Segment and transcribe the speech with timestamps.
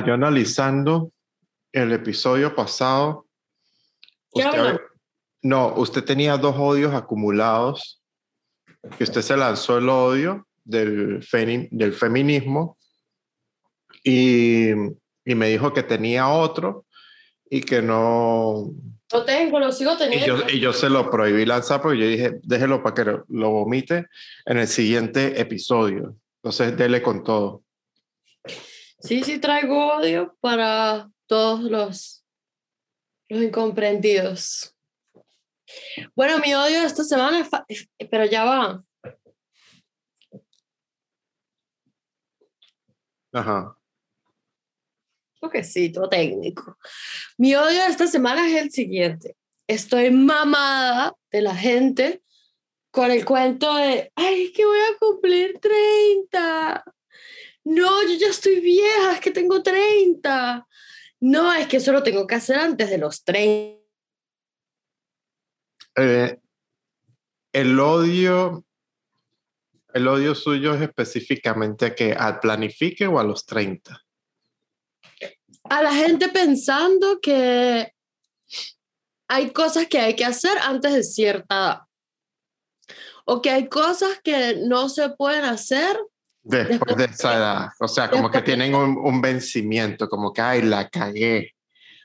[0.00, 1.12] Ajá, yo analizando
[1.72, 3.26] el episodio pasado.
[5.42, 8.02] No, usted tenía dos odios acumulados.
[8.96, 12.78] Que usted se lanzó el odio del, feminismo
[14.02, 16.86] y, y me dijo que tenía otro
[17.50, 18.72] y que no.
[19.12, 20.26] Lo tengo, lo sigo Y teniendo.
[20.26, 23.50] yo, y yo se lo prohibí lanzar porque yo dije, déjelo para que lo, lo
[23.50, 24.06] vomite
[24.46, 26.16] en el siguiente episodio.
[26.42, 27.64] Entonces, dele con todo.
[29.00, 32.24] Sí, sí traigo odio para todos los,
[33.28, 34.76] los incomprendidos.
[36.14, 37.88] Bueno, mi odio esta semana es...
[38.10, 38.84] Pero ya va.
[43.32, 43.76] Ajá.
[45.40, 46.76] Toquecito técnico.
[47.38, 49.36] Mi odio esta semana es el siguiente.
[49.66, 52.22] Estoy mamada de la gente
[52.90, 56.84] con el cuento de, ay, es que voy a cumplir 30.
[57.64, 60.66] No, yo ya estoy vieja, es que tengo 30.
[61.20, 63.80] No, es que eso lo tengo que hacer antes de los 30.
[65.96, 66.38] Eh,
[67.52, 68.64] el odio,
[69.92, 74.00] el odio suyo es específicamente a que al planifique o a los 30.
[75.64, 77.92] A la gente pensando que
[79.28, 81.80] hay cosas que hay que hacer antes de cierta edad.
[83.26, 85.96] O que hay cosas que no se pueden hacer
[86.50, 87.68] Después de esa edad.
[87.78, 91.54] O sea, como que tienen un, un vencimiento, como que, ay, la cagué.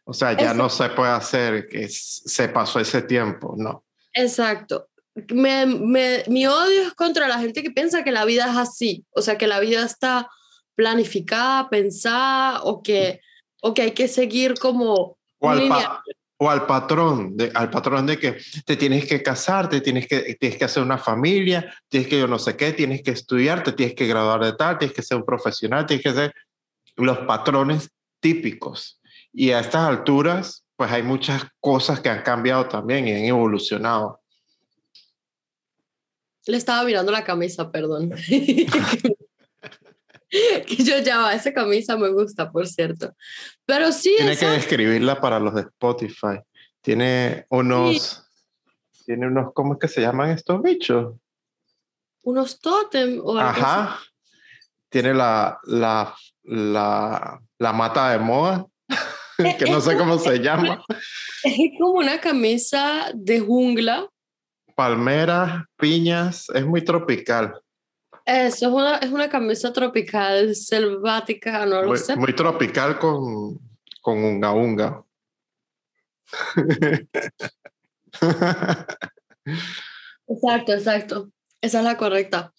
[0.05, 3.83] O sea, ya no se puede hacer, que se pasó ese tiempo, no.
[4.13, 4.87] Exacto.
[5.33, 9.05] Me, me- mi odio es contra la gente que piensa que la vida es así,
[9.11, 10.29] o sea, que la vida está
[10.75, 13.21] planificada, pensada, o que,
[13.61, 16.03] o que hay que seguir como O al, pa-.
[16.37, 20.35] O al patrón, de, al patrón de que te tienes que casar, te tienes que,
[20.35, 23.71] tienes que hacer una familia, tienes que yo no sé qué, tienes que estudiar, te
[23.71, 26.33] tienes que graduar de tal, tienes que ser un profesional, tienes que ser
[26.97, 27.89] los patrones
[28.19, 28.99] típicos.
[29.31, 34.21] Y a estas alturas, pues hay muchas cosas que han cambiado también y han evolucionado.
[36.47, 38.11] Le estaba mirando la camisa, perdón.
[40.67, 43.13] que yo ya esa camisa me gusta, por cierto.
[43.65, 46.39] Pero sí, Tiene que esa- describirla para los de Spotify.
[46.81, 48.23] Tiene unos,
[49.05, 51.15] tiene unos, ¿cómo es que se llaman estos bichos?
[52.27, 53.59] unos tótem o algo así.
[53.61, 53.99] Ajá.
[54.89, 58.65] Tiene la, la, la, la mata de moda,
[59.59, 60.83] que no sé cómo se llama.
[61.43, 64.07] Es como una camisa de jungla.
[64.75, 67.53] Palmeras, piñas, es muy tropical.
[68.25, 72.15] Eso es una, es una camisa tropical, selvática, no lo Muy, sé.
[72.15, 73.59] muy tropical con,
[74.01, 75.05] con unga unga.
[80.27, 81.29] Exacto, exacto.
[81.61, 82.53] Esa es la correcta.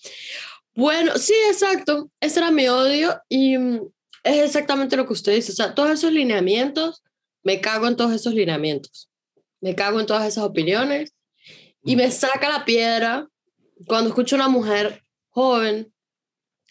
[0.74, 2.10] Bueno, sí, exacto.
[2.20, 3.80] Ese era mi odio y mm,
[4.24, 5.52] es exactamente lo que usted dice.
[5.52, 7.02] O sea, todos esos lineamientos,
[7.42, 9.10] me cago en todos esos lineamientos.
[9.60, 11.12] Me cago en todas esas opiniones
[11.82, 13.28] y me saca la piedra
[13.86, 15.02] cuando escucho a una mujer
[15.36, 15.92] joven,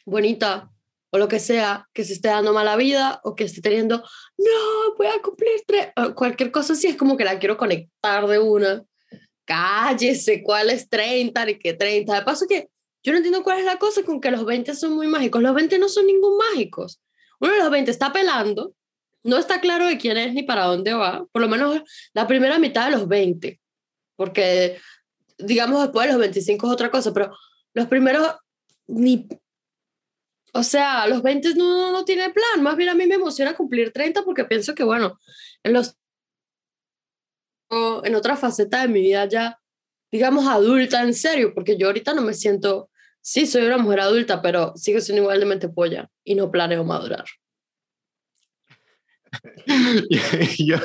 [0.07, 0.71] bonita
[1.11, 4.03] o lo que sea, que se esté dando mala vida o que esté teniendo,
[4.39, 8.39] no, voy a cumplir tres, cualquier cosa así, es como que la quiero conectar de
[8.39, 8.83] una
[9.45, 12.15] cállese, ¿cuál es 30 ni qué 30?
[12.15, 12.69] De paso que
[13.03, 15.43] yo no entiendo cuál es la cosa con que los 20 son muy mágicos.
[15.43, 16.99] Los 20 no son ningún mágicos.
[17.39, 18.73] Uno de los 20 está pelando,
[19.21, 21.83] no está claro de quién es ni para dónde va, por lo menos
[22.15, 23.61] la primera mitad de los 20,
[24.15, 24.79] porque
[25.37, 27.31] digamos después de los 25 es otra cosa, pero
[27.75, 28.35] los primeros
[28.87, 29.27] ni...
[30.53, 33.91] O sea, los 20 no, no tiene plan, más bien a mí me emociona cumplir
[33.91, 35.19] 30 porque pienso que, bueno,
[35.63, 35.97] en los
[37.69, 39.59] o en otra faceta de mi vida ya,
[40.11, 42.89] digamos, adulta en serio, porque yo ahorita no me siento,
[43.21, 46.83] sí, soy una mujer adulta, pero sigo siendo igual de mente polla y no planeo
[46.83, 47.25] madurar.
[50.57, 50.77] yo,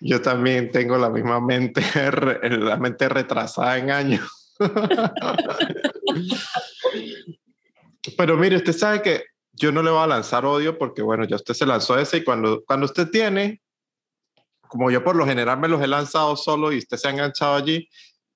[0.00, 1.82] yo también tengo la misma mente,
[2.50, 4.41] la mente retrasada en años.
[8.16, 11.36] Pero mire, usted sabe que yo no le voy a lanzar odio porque, bueno, ya
[11.36, 13.60] usted se lanzó ese y cuando, cuando usted tiene,
[14.68, 17.54] como yo por lo general me los he lanzado solo y usted se ha enganchado
[17.54, 17.88] allí,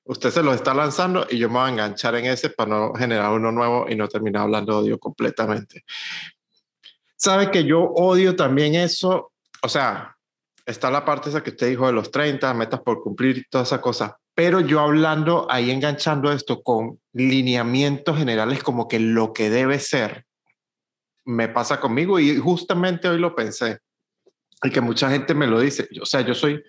[0.05, 2.95] usted se los está lanzando y yo me voy a enganchar en ese para no
[2.95, 5.85] generar uno nuevo y no terminar hablando odio completamente.
[7.17, 10.17] Sabe que yo odio también eso, o sea,
[10.67, 13.69] está la parte esa que usted dijo de los 30, metas por cumplir y todas
[13.69, 19.49] esas cosas, pero yo hablando ahí enganchando esto con lineamientos generales como que lo que
[19.49, 20.27] debe ser,
[21.25, 23.79] me pasa conmigo y justamente hoy lo pensé,
[24.63, 26.63] y que mucha gente me lo dice, o sea, yo soy,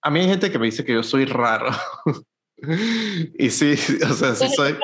[0.00, 1.70] a mí hay gente que me dice que yo soy raro,
[3.36, 3.74] y sí,
[4.08, 4.76] o sea, sí soy,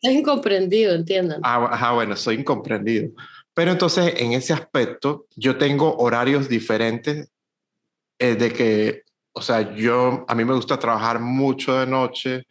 [0.00, 1.42] Es incomprendido, entiendan.
[1.44, 3.10] Ah, ajá, bueno, soy incomprendido.
[3.52, 7.30] Pero entonces en ese aspecto yo tengo horarios diferentes
[8.18, 9.02] eh, de que,
[9.32, 12.46] o sea, yo, a mí me gusta trabajar mucho de noche,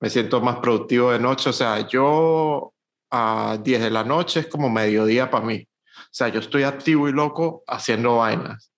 [0.00, 2.72] me siento más productivo de noche, o sea, yo
[3.10, 5.66] a 10 de la noche es como mediodía para mí.
[5.96, 8.70] O sea, yo estoy activo y loco haciendo vainas.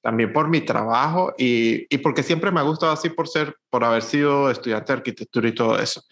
[0.00, 3.84] También por mi trabajo y, y porque siempre me ha gustado así por ser, por
[3.84, 6.02] haber sido estudiante de arquitectura y todo eso.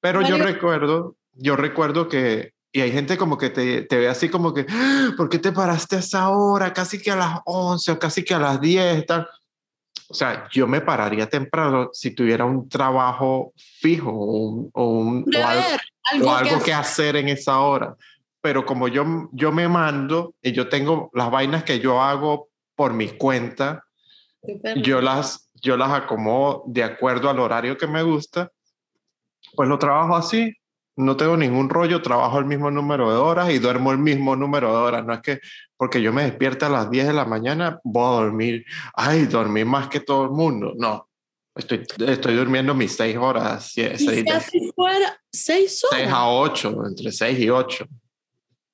[0.00, 4.28] Pero yo recuerdo, yo recuerdo que, y hay gente como que te, te ve así
[4.28, 5.12] como que, ¡Ah!
[5.16, 6.74] ¿por qué te paraste a esa hora?
[6.74, 9.26] Casi que a las 11 o casi que a las 10, tal.
[10.10, 15.24] O sea, yo me pararía temprano si tuviera un trabajo fijo o, un, o, un,
[15.34, 15.62] o algo,
[16.10, 17.94] algo, o algo que, que hacer en esa hora.
[18.40, 22.94] Pero como yo, yo me mando y yo tengo las vainas que yo hago por
[22.94, 23.84] mi cuenta,
[24.76, 28.50] yo las, yo las acomodo de acuerdo al horario que me gusta,
[29.54, 30.54] pues lo trabajo así,
[30.98, 34.70] no tengo ningún rollo, trabajo el mismo número de horas y duermo el mismo número
[34.72, 35.06] de horas.
[35.06, 35.40] No es que
[35.76, 38.64] porque yo me despierto a las 10 de la mañana, voy a dormir,
[38.94, 40.74] ay, dormí más que todo el mundo.
[40.76, 41.08] No,
[41.54, 43.70] estoy, estoy durmiendo mis 6 horas.
[43.72, 44.00] Seis,
[44.52, 46.00] ¿Y fuera 6 horas?
[46.00, 47.86] 6 a 8, entre 6 y 8.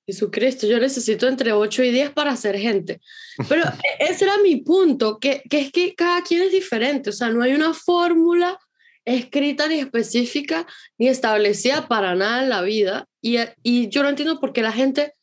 [0.06, 3.02] Jesucristo, yo necesito entre 8 y 10 para ser gente.
[3.50, 3.64] Pero
[3.98, 7.28] e, ese era mi punto, que, que es que cada quien es diferente, o sea,
[7.28, 8.58] no hay una fórmula
[9.04, 10.66] escrita ni específica
[10.98, 13.06] ni establecida para nada en la vida.
[13.20, 15.14] Y, y yo no entiendo por qué la gente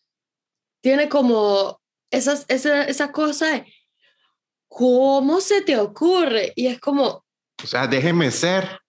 [0.82, 1.80] tiene como
[2.10, 3.74] esas, esa, esa cosa de,
[4.68, 6.54] ¿cómo se te ocurre?
[6.56, 7.24] Y es como...
[7.64, 8.80] O sea, déjeme ser.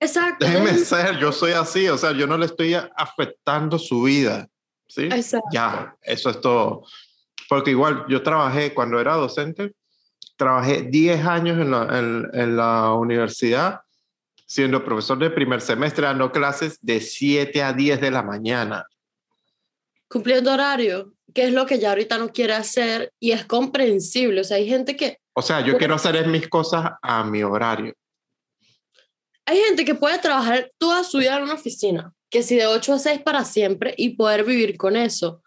[0.00, 0.44] Exacto.
[0.44, 4.48] Déjeme ser, yo soy así, o sea, yo no le estoy afectando su vida.
[4.88, 5.08] ¿sí?
[5.52, 6.84] Ya, eso es todo.
[7.48, 9.74] Porque igual yo trabajé cuando era docente,
[10.36, 13.82] trabajé 10 años en la, en, en la universidad
[14.52, 18.86] siendo profesor de primer semestre, dando clases de 7 a 10 de la mañana.
[20.08, 24.42] Cumpliendo horario, que es lo que ya ahorita no quiere hacer y es comprensible.
[24.42, 25.16] O sea, hay gente que...
[25.32, 27.94] O sea, yo quiero hacer mis cosas a mi horario.
[29.46, 32.92] Hay gente que puede trabajar toda su vida en una oficina que si de 8
[32.92, 35.42] a 6 para siempre y poder vivir con eso.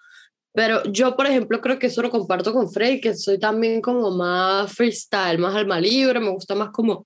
[0.51, 4.09] Pero yo, por ejemplo, creo que eso lo comparto con Freddy, que soy también como
[4.09, 7.05] más freestyle, más alma libre, me gusta más como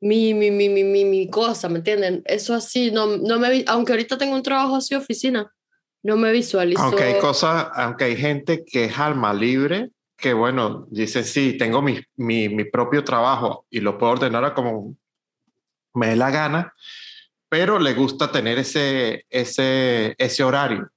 [0.00, 2.22] mi, mi, mi, mi, mi, mi cosa, ¿me entienden?
[2.26, 5.52] Eso así, no, no me, aunque ahorita tengo un trabajo así oficina,
[6.02, 6.82] no me visualizo.
[6.82, 11.82] Aunque hay cosas, aunque hay gente que es alma libre, que bueno, dice, sí, tengo
[11.82, 14.96] mi, mi, mi propio trabajo y lo puedo ordenar como
[15.94, 16.74] me dé la gana,
[17.48, 20.90] pero le gusta tener ese, ese, ese horario.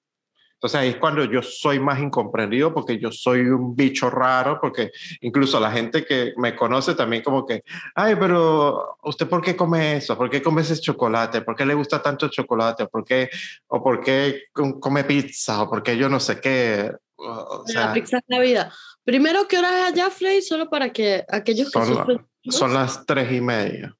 [0.60, 4.92] Entonces ahí es cuando yo soy más incomprendido porque yo soy un bicho raro, porque
[5.22, 7.64] incluso la gente que me conoce también como que,
[7.96, 10.18] ay, pero ¿usted por qué come eso?
[10.18, 11.44] ¿Por qué come ese chocolate?
[11.44, 12.88] ¿Por qué le gusta tanto el chocolate?
[12.88, 13.30] ¿Por qué,
[13.68, 15.64] ¿O por qué come pizza?
[15.64, 16.92] ¿O por qué yo no sé qué?
[17.16, 18.74] O sea, la pizza es la vida.
[19.06, 20.42] Primero, ¿qué hora es allá, Frey?
[20.42, 23.96] Solo para que aquellos que son, son las tres y media.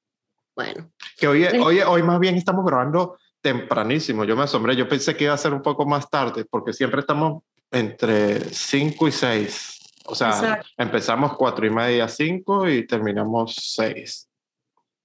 [0.54, 0.90] Bueno.
[1.16, 4.24] Que hoy, hoy, hoy más bien estamos grabando tempranísimo.
[4.24, 4.76] Yo me asombré.
[4.76, 9.08] Yo pensé que iba a ser un poco más tarde, porque siempre estamos entre 5
[9.08, 9.78] y 6.
[10.06, 10.68] O sea, Exacto.
[10.76, 14.28] empezamos 4 y media, 5 y terminamos 6.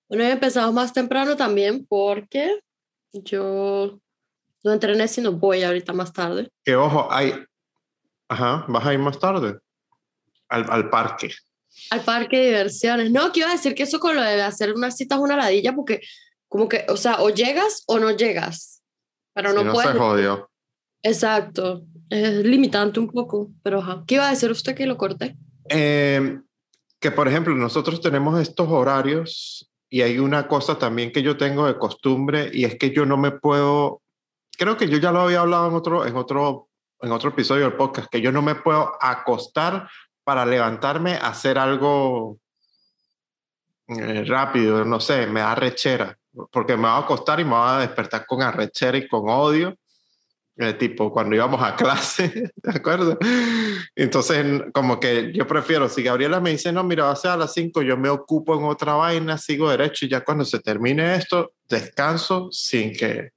[0.10, 2.60] Bueno, empezamos más temprano también porque
[3.12, 4.00] yo
[4.64, 6.50] no entrené, sino voy ahorita más tarde.
[6.64, 7.34] Que ojo, hay.
[8.28, 9.60] Ajá, vas a ir más tarde
[10.50, 11.32] al, al parque
[11.90, 13.12] al parque de diversiones.
[13.12, 15.74] No, que iba a decir que eso con lo de hacer unas citas una ladilla,
[15.74, 16.02] porque
[16.56, 18.82] como que, o sea, o llegas o no llegas,
[19.34, 19.92] pero no, si no puedes.
[19.92, 20.50] Se jodió.
[21.04, 24.06] Exacto, es limitante un poco, pero ajá.
[24.08, 25.36] ¿Qué iba a decir usted que lo corté?
[25.68, 26.40] Eh,
[26.98, 31.68] que por ejemplo, nosotros tenemos estos horarios y hay una cosa también que yo tengo
[31.68, 34.02] de costumbre y es que yo no me puedo,
[34.58, 36.70] creo que yo ya lo había hablado en otro, en otro,
[37.02, 39.90] en otro episodio del podcast, que yo no me puedo acostar
[40.24, 42.40] para levantarme a hacer algo
[43.90, 46.18] eh, rápido, no sé, me da rechera,
[46.52, 49.76] porque me va a acostar y me va a despertar con arrechera y con odio,
[50.58, 53.18] eh, tipo cuando íbamos a clase, ¿de acuerdo?
[53.96, 57.38] Entonces, como que yo prefiero, si Gabriela me dice, no, mira, va a ser a
[57.38, 61.16] las 5, yo me ocupo en otra vaina, sigo derecho y ya cuando se termine
[61.16, 63.32] esto, descanso sin que,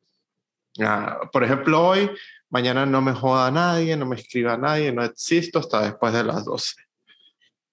[0.80, 2.08] ah, por ejemplo, hoy
[2.50, 6.44] mañana no me joda nadie, no me escriba nadie, no existo hasta después de las
[6.44, 6.74] 12.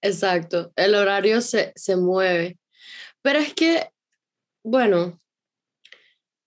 [0.01, 2.57] Exacto, el horario se, se mueve.
[3.21, 3.89] Pero es que,
[4.65, 5.19] bueno,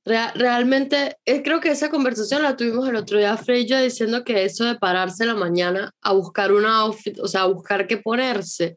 [0.04, 4.64] realmente eh, creo que esa conversación la tuvimos el otro día, Frey diciendo que eso
[4.64, 8.76] de pararse en la mañana a buscar una outfit, o sea, a buscar qué ponerse,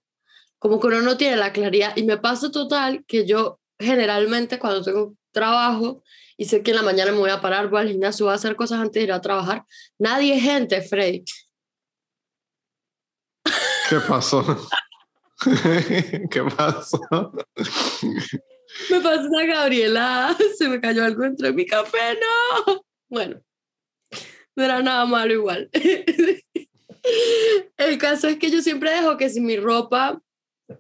[0.60, 1.94] como que uno no tiene la claridad.
[1.96, 6.04] Y me pasa total que yo generalmente cuando tengo trabajo
[6.38, 8.36] y sé que en la mañana me voy a parar, voy al gimnasio, voy a
[8.36, 9.64] hacer cosas antes de ir a trabajar.
[9.98, 11.24] Nadie es gente, Freddy.
[13.90, 14.46] ¿Qué pasó?
[16.30, 17.00] ¿Qué pasó?
[18.90, 22.18] Me pasó una Gabriela, se me cayó algo entre mi café,
[22.66, 22.84] no.
[23.10, 23.42] Bueno,
[24.56, 25.70] no era nada malo igual.
[27.78, 30.22] El caso es que yo siempre dejo que si mi ropa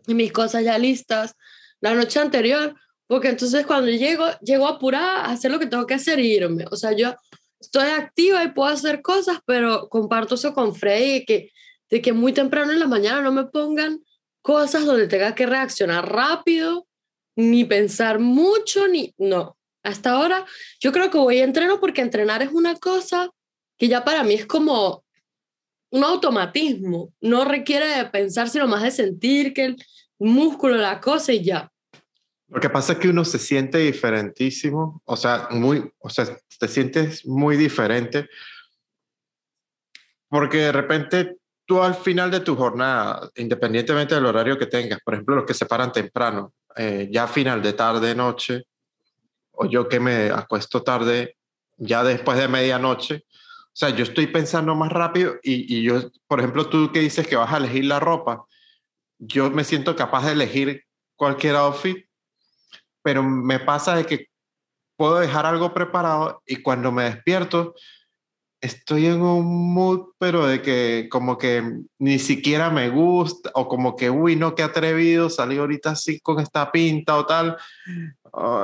[0.08, 1.36] y mis cosas ya listas
[1.79, 2.75] la noche anterior,
[3.08, 6.65] porque entonces cuando llego, llego apurada a hacer lo que tengo que hacer y irme.
[6.72, 7.15] O sea, yo
[7.60, 11.51] estoy activa y puedo hacer cosas, pero comparto eso con Freddy, de que,
[11.89, 14.03] de que muy temprano en la mañana no me pongan
[14.41, 16.88] cosas donde tenga que reaccionar rápido,
[17.35, 19.57] ni pensar mucho, ni no.
[19.83, 20.45] Hasta ahora
[20.79, 23.29] yo creo que voy a entrenar porque entrenar es una cosa
[23.77, 25.03] que ya para mí es como
[25.91, 29.85] un automatismo, no requiere de pensar, sino más de sentir que el
[30.19, 31.69] músculo, la cosa y ya.
[32.47, 36.67] Lo que pasa es que uno se siente diferentísimo, o sea, muy, o sea, te
[36.67, 38.29] sientes muy diferente
[40.29, 45.13] porque de repente tú al final de tu jornada, independientemente del horario que tengas, por
[45.13, 48.63] ejemplo, los que se paran temprano, eh, ya final de tarde, noche,
[49.51, 51.37] o yo que me acuesto tarde,
[51.77, 53.25] ya después de medianoche,
[53.67, 57.27] o sea, yo estoy pensando más rápido y, y yo, por ejemplo, tú que dices
[57.27, 58.45] que vas a elegir la ropa,
[59.17, 60.83] yo me siento capaz de elegir
[61.15, 62.05] cualquier outfit
[63.01, 64.27] pero me pasa de que
[64.95, 67.73] puedo dejar algo preparado y cuando me despierto
[68.61, 73.95] estoy en un mood, pero de que como que ni siquiera me gusta o como
[73.95, 77.57] que, uy, no, qué atrevido, salí ahorita así con esta pinta o tal.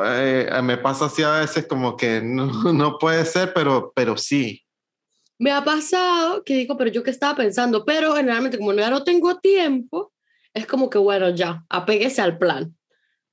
[0.05, 4.63] Eh, me pasa así a veces como que no, no puede ser, pero, pero sí.
[5.39, 9.03] Me ha pasado que digo, pero yo qué estaba pensando, pero generalmente como ya no
[9.03, 10.13] tengo tiempo,
[10.53, 12.77] es como que, bueno, ya, apéguese al plan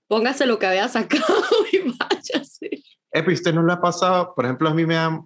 [0.09, 1.25] póngase lo que había sacado
[1.73, 2.71] y váyase.
[3.11, 4.35] Epi, ¿usted no le ha pasado?
[4.35, 5.25] Por ejemplo, a mí me dan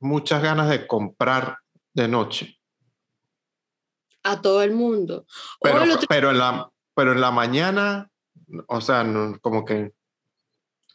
[0.00, 1.58] muchas ganas de comprar
[1.92, 2.58] de noche.
[4.22, 5.26] A todo el mundo.
[5.60, 8.10] Pero, pero, en, la, pero en la mañana,
[8.68, 9.06] o sea,
[9.40, 9.92] como que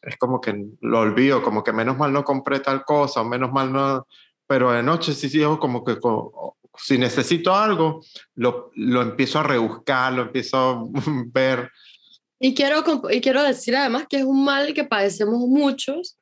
[0.02, 3.52] es como que lo olvido, como que menos mal no compré tal cosa, o menos
[3.52, 4.08] mal no,
[4.48, 5.98] pero de noche sí, sí, como que
[6.78, 8.02] si necesito algo,
[8.36, 10.84] lo, lo empiezo a rebuscar, lo empiezo a
[11.34, 11.70] ver
[12.40, 16.18] y quiero, y quiero decir además que es un mal que padecemos muchos,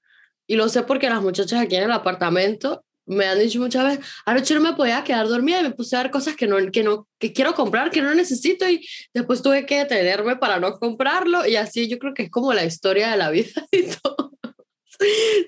[0.47, 4.05] y lo sé porque las muchachas aquí en el apartamento me han dicho muchas veces,
[4.25, 6.83] anoche no me podía quedar dormida y me puse a ver cosas que, no, que,
[6.83, 11.45] no, que quiero comprar, que no necesito, y después tuve que detenerme para no comprarlo,
[11.47, 14.33] y así yo creo que es como la historia de la vida y todo.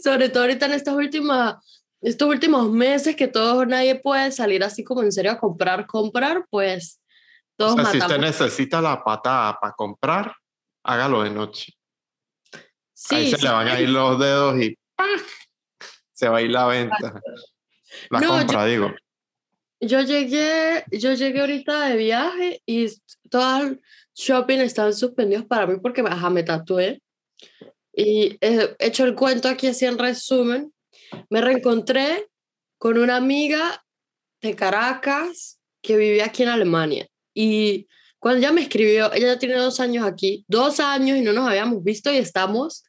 [0.01, 1.55] Sobre todo ahorita en estas últimas,
[2.01, 6.45] estos últimos meses que todos, nadie puede salir así como en serio a comprar, comprar,
[6.49, 7.01] pues
[7.57, 10.33] todos o sea, si usted necesita la patada para comprar,
[10.83, 11.73] hágalo de noche.
[12.93, 14.78] Sí, Ahí se le van a ir los dedos y
[16.13, 17.21] se va a ir la venta.
[18.09, 18.93] La compra, digo.
[19.81, 22.87] Yo llegué, yo llegué ahorita de viaje y
[23.29, 23.81] todo el
[24.13, 27.01] shopping están suspendidos para mí porque ajá, me tatué.
[27.93, 30.73] Y he hecho el cuento aquí así en resumen.
[31.29, 32.27] Me reencontré
[32.77, 33.83] con una amiga
[34.41, 37.07] de Caracas que vivía aquí en Alemania.
[37.33, 37.87] Y
[38.19, 41.47] cuando ella me escribió, ella ya tiene dos años aquí, dos años y no nos
[41.47, 42.83] habíamos visto y estamos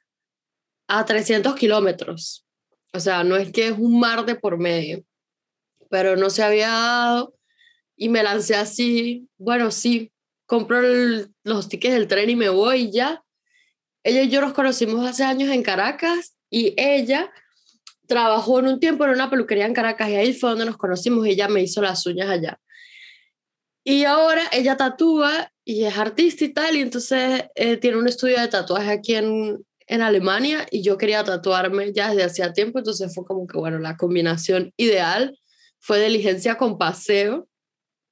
[0.91, 2.45] a 300 kilómetros.
[2.93, 5.05] O sea, no es que es un mar de por medio,
[5.89, 7.35] pero no se había dado
[7.97, 10.11] y me lancé así, bueno, sí,
[10.47, 10.81] compro
[11.45, 13.23] los tickets del tren y me voy ya.
[14.03, 17.31] Ella y yo nos conocimos hace años en Caracas y ella
[18.09, 21.25] trabajó en un tiempo en una peluquería en Caracas y ahí fue donde nos conocimos
[21.25, 22.61] y ella me hizo las uñas allá.
[23.85, 28.41] Y ahora ella tatúa y es artista y tal, y entonces eh, tiene un estudio
[28.41, 33.13] de tatuaje aquí en, en Alemania y yo quería tatuarme ya desde hacía tiempo, entonces
[33.13, 35.37] fue como que, bueno, la combinación ideal
[35.81, 37.47] fue diligencia con paseo.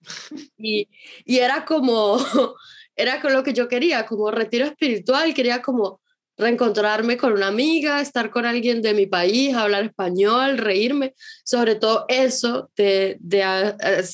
[0.61, 0.88] Y,
[1.25, 2.18] y era como,
[2.97, 6.00] era con lo que yo quería, como retiro espiritual, quería como
[6.37, 12.06] reencontrarme con una amiga, estar con alguien de mi país, hablar español, reírme, sobre todo
[12.08, 13.44] eso de, de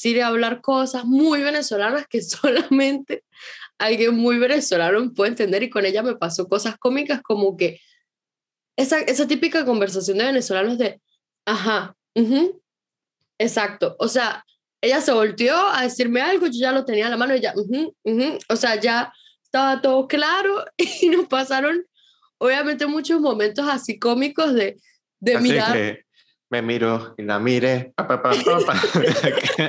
[0.03, 3.25] de hablar cosas muy venezolanas que solamente
[3.79, 7.81] alguien muy venezolano puede entender y con ella me pasó cosas cómicas como que
[8.77, 11.01] esa, esa típica conversación de venezolanos de,
[11.47, 11.97] ajá,
[13.39, 14.45] exacto, o sea,
[14.81, 17.55] ella se volteó a decirme algo, yo ya lo tenía en la mano y ya,
[18.49, 19.13] o sea, ya
[19.43, 21.87] estaba todo claro y nos pasaron
[22.39, 24.77] obviamente muchos momentos así cómicos de,
[25.21, 25.73] de así mirar.
[25.73, 26.05] Que
[26.51, 27.95] me miro y la mire.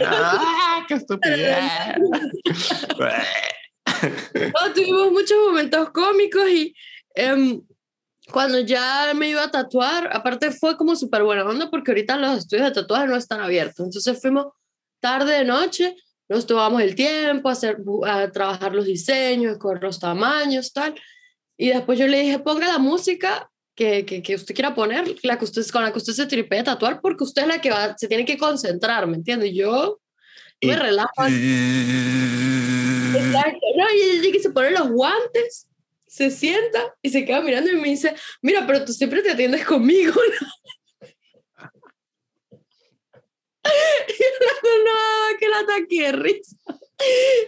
[0.05, 1.63] ¡Ah, ¡Qué estupidez!
[4.75, 6.75] tuvimos muchos momentos cómicos y
[7.15, 7.61] em,
[8.31, 12.39] cuando ya me iba a tatuar, aparte fue como súper buena onda porque ahorita los
[12.39, 13.85] estudios de tatuaje no están abiertos.
[13.85, 14.47] Entonces fuimos
[14.99, 15.95] tarde de noche
[16.27, 20.95] nos tomamos el tiempo a, hacer, a trabajar los diseños, con los tamaños, tal.
[21.57, 25.37] Y después yo le dije, ponga la música que, que, que, usted quiera poner, la
[25.37, 27.95] que usted, con la que usted se tripee tatuar, porque usted es la que va,
[27.97, 29.53] se tiene que concentrar, ¿me entiende?
[29.53, 29.99] Yo
[30.65, 31.25] y, me relajo.
[33.15, 33.65] Exacto.
[33.77, 35.67] No, y, que se pone los guantes,
[36.07, 39.65] se sienta y se queda mirando y me dice, mira, pero tú siempre te atiendes
[39.65, 40.47] conmigo, ¿no?
[44.07, 44.25] y yo,
[44.85, 46.55] no, que la ataque risa.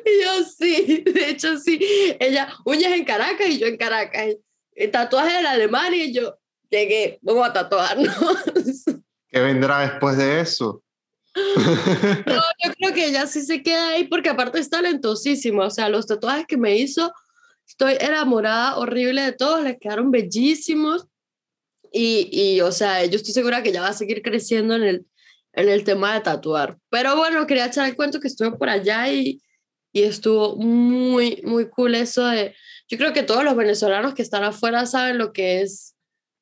[0.05, 1.79] Y yo, sí, de hecho, sí.
[2.19, 4.35] Ella, uñas en Caracas y yo en Caracas.
[4.91, 6.37] Tatuaje en Alemania y yo,
[6.69, 8.15] llegué, vamos a tatuarnos.
[9.29, 10.83] ¿Qué vendrá después de eso?
[12.25, 15.65] No, yo creo que ella sí se queda ahí porque aparte es talentosísima.
[15.65, 17.13] O sea, los tatuajes que me hizo,
[17.67, 21.07] estoy enamorada, horrible de todos, les quedaron bellísimos.
[21.91, 25.05] Y, y, o sea, yo estoy segura que ella va a seguir creciendo en el,
[25.53, 26.77] en el tema de tatuar.
[26.89, 29.41] Pero bueno, quería echar el cuento que estuve por allá y,
[29.91, 32.55] y estuvo muy, muy cool eso de...
[32.89, 35.96] Yo creo que todos los venezolanos que están afuera saben lo que es,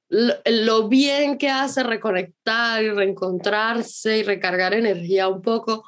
[0.10, 5.84] lo, bien que hace reconectar y reencontrarse y recargar energía un poco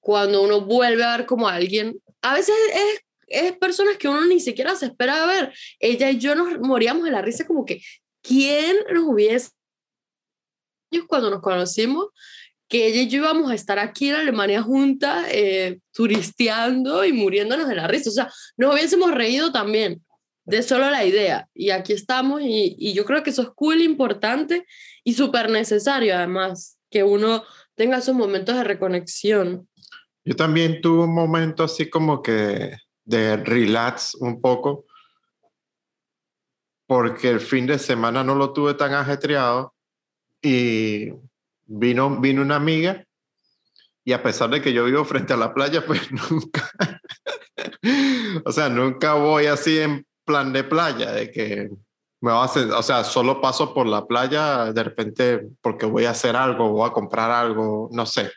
[0.00, 2.00] cuando uno vuelve a ver como alguien.
[2.22, 5.52] A veces es, es personas que uno ni siquiera se espera ver.
[5.78, 7.80] Ella y yo nos moríamos de la risa como que,
[8.20, 9.50] ¿quién nos hubiese
[11.08, 12.08] cuando nos conocimos
[12.68, 17.68] que ella y yo íbamos a estar aquí en Alemania juntas, eh, turisteando y muriéndonos
[17.68, 18.08] de la risa.
[18.08, 20.02] O sea, nos hubiésemos reído también
[20.52, 21.48] de solo la idea.
[21.54, 24.66] Y aquí estamos y, y yo creo que eso es cool, importante
[25.02, 27.42] y súper necesario además, que uno
[27.74, 29.66] tenga esos momentos de reconexión.
[30.24, 34.84] Yo también tuve un momento así como que de relax un poco,
[36.86, 39.74] porque el fin de semana no lo tuve tan ajetreado
[40.42, 41.12] y
[41.64, 43.06] vino, vino una amiga
[44.04, 46.70] y a pesar de que yo vivo frente a la playa, pues nunca,
[48.44, 51.70] o sea, nunca voy así en plan de playa, de que
[52.20, 56.04] me va a hacer, o sea, solo paso por la playa de repente porque voy
[56.04, 58.30] a hacer algo, voy a comprar algo, no sé,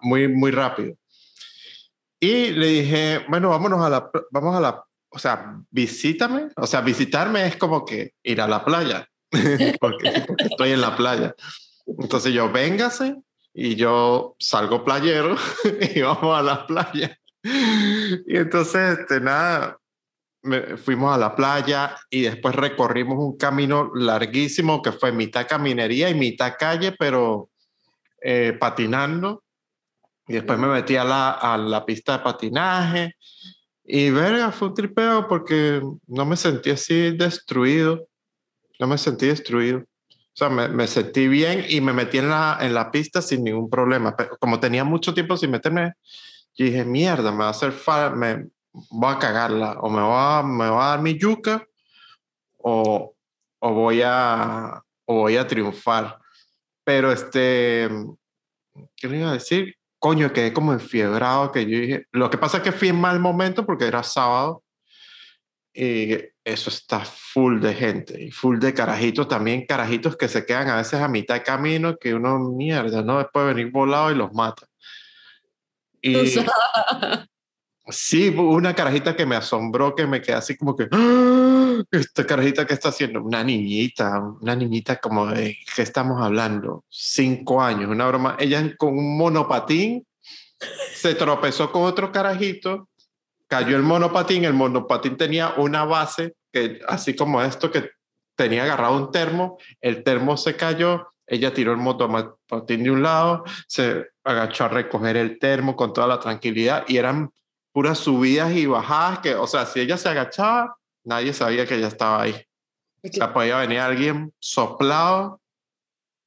[0.00, 0.96] muy, muy rápido.
[2.18, 6.80] Y le dije, bueno, vámonos a la, vamos a la, o sea, visítame, o sea,
[6.80, 9.06] visitarme es como que ir a la playa,
[9.80, 11.34] porque, estoy en la playa.
[11.86, 13.16] Entonces yo, véngase,
[13.52, 15.36] y yo salgo playero
[15.94, 17.18] y vamos a la playa.
[17.42, 19.78] Y entonces, este, nada,
[20.76, 26.14] fuimos a la playa y después recorrimos un camino larguísimo que fue mitad caminería y
[26.14, 27.50] mitad calle, pero
[28.22, 29.44] eh, patinando.
[30.28, 33.16] Y después me metí a la, a la pista de patinaje.
[33.84, 38.08] Y verga, fue un tripeo porque no me sentí así destruido.
[38.80, 39.78] No me sentí destruido.
[39.78, 43.44] O sea, me, me, sentí bien y me metí en la, en la pista sin
[43.44, 44.16] ningún problema.
[44.16, 45.92] Pero como tenía mucho tiempo sin meterme,
[46.58, 47.72] dije, mierda, me va a hacer
[48.16, 48.46] me
[48.90, 49.78] voy a cagarla.
[49.80, 51.66] O me va, me va a dar mi yuca
[52.58, 53.14] o,
[53.58, 56.18] o, voy a, o voy a triunfar.
[56.84, 57.88] Pero este,
[58.96, 59.76] ¿qué le iba a decir?
[59.98, 63.18] Coño, quedé como enfiebrado que yo dije, lo que pasa es que fui en mal
[63.18, 64.62] momento porque era sábado
[65.72, 70.68] y eso está full de gente y full de carajitos también, carajitos que se quedan
[70.68, 73.18] a veces a mitad de camino que uno mierda, ¿no?
[73.18, 74.66] Después venir volado y los mata.
[76.00, 76.14] Y
[77.88, 81.82] sí, una carajita que me asombró, que me quedé así como que, ¡Ah!
[81.90, 86.84] esta carajita que está haciendo, una niñita, una niñita como de, ¿qué estamos hablando?
[86.88, 90.06] Cinco años, una broma, ella con un monopatín
[90.94, 92.88] se tropezó con otro carajito
[93.48, 97.90] cayó el monopatín, el monopatín tenía una base que, así como esto, que
[98.34, 103.44] tenía agarrado un termo, el termo se cayó, ella tiró el monopatín de un lado,
[103.66, 107.30] se agachó a recoger el termo con toda la tranquilidad y eran
[107.76, 111.88] puras subidas y bajadas que, o sea, si ella se agachaba, nadie sabía que ella
[111.88, 112.34] estaba ahí.
[113.04, 115.42] O sea, podía venir alguien soplado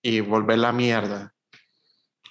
[0.03, 1.33] y volver la mierda.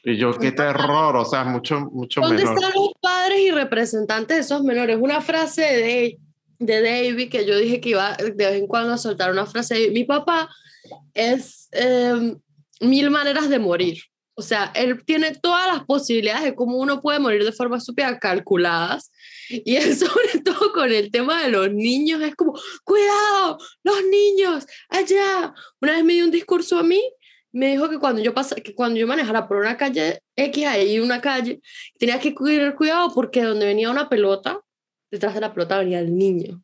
[0.05, 4.41] Y yo, qué terror, o sea, mucho, mucho ¿Dónde están los padres y representantes de
[4.43, 4.97] esos menores?
[5.01, 6.19] Una frase de,
[6.61, 9.91] de David que yo dije que iba de vez en cuando a soltar una frase.
[9.91, 10.49] Mi papá
[11.13, 12.39] es em,
[12.81, 13.99] mil maneras de morir.
[14.39, 18.21] O sea, él tiene todas las posibilidades de cómo uno puede morir de forma estúpida
[18.21, 19.11] calculadas.
[19.51, 24.65] Y él, sobre todo con el tema de los niños, es como, cuidado, los niños,
[24.91, 25.53] allá.
[25.81, 27.03] Una vez me dio un discurso a mí
[27.51, 31.01] me dijo que cuando yo pasa, que cuando yo manejara por una calle X, ahí
[31.01, 31.61] una calle,
[31.99, 34.61] tenía que tener cuidado porque donde venía una pelota,
[35.11, 36.63] detrás de la pelota venía el niño.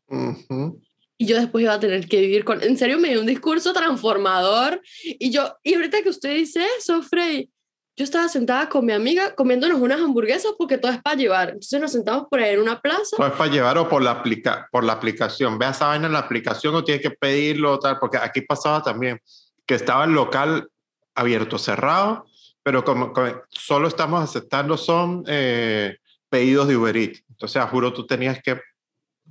[1.17, 2.61] Y yo después iba a tener que vivir con...
[2.61, 4.81] En serio, me dio un discurso transformador.
[5.03, 7.49] Y yo, y ahorita que usted dice eso, Frey,
[7.97, 11.49] yo estaba sentada con mi amiga comiéndonos unas hamburguesas porque todo es para llevar.
[11.49, 13.15] Entonces nos sentamos por ahí en una plaza.
[13.15, 15.57] Todo es para llevar o por la, aplica por la aplicación.
[15.57, 18.83] Ve esa vaina en la aplicación o tienes que pedirlo o tal, porque aquí pasaba
[18.83, 19.21] también
[19.65, 20.69] que estaba el local
[21.15, 22.25] abierto, cerrado,
[22.63, 23.13] pero como,
[23.49, 25.95] solo estamos aceptando son eh,
[26.29, 27.23] pedidos de Uber Eats.
[27.29, 28.59] Entonces, a juro, tú tenías que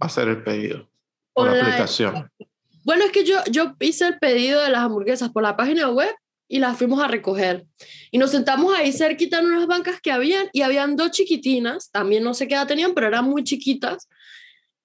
[0.00, 0.88] hacer el pedido
[1.34, 2.30] por la aplicación.
[2.84, 6.14] Bueno, es que yo, yo hice el pedido de las hamburguesas por la página web
[6.48, 7.66] y las fuimos a recoger.
[8.10, 12.22] Y nos sentamos ahí cerquita en unas bancas que habían y habían dos chiquitinas, también
[12.22, 14.08] no sé qué edad tenían, pero eran muy chiquitas.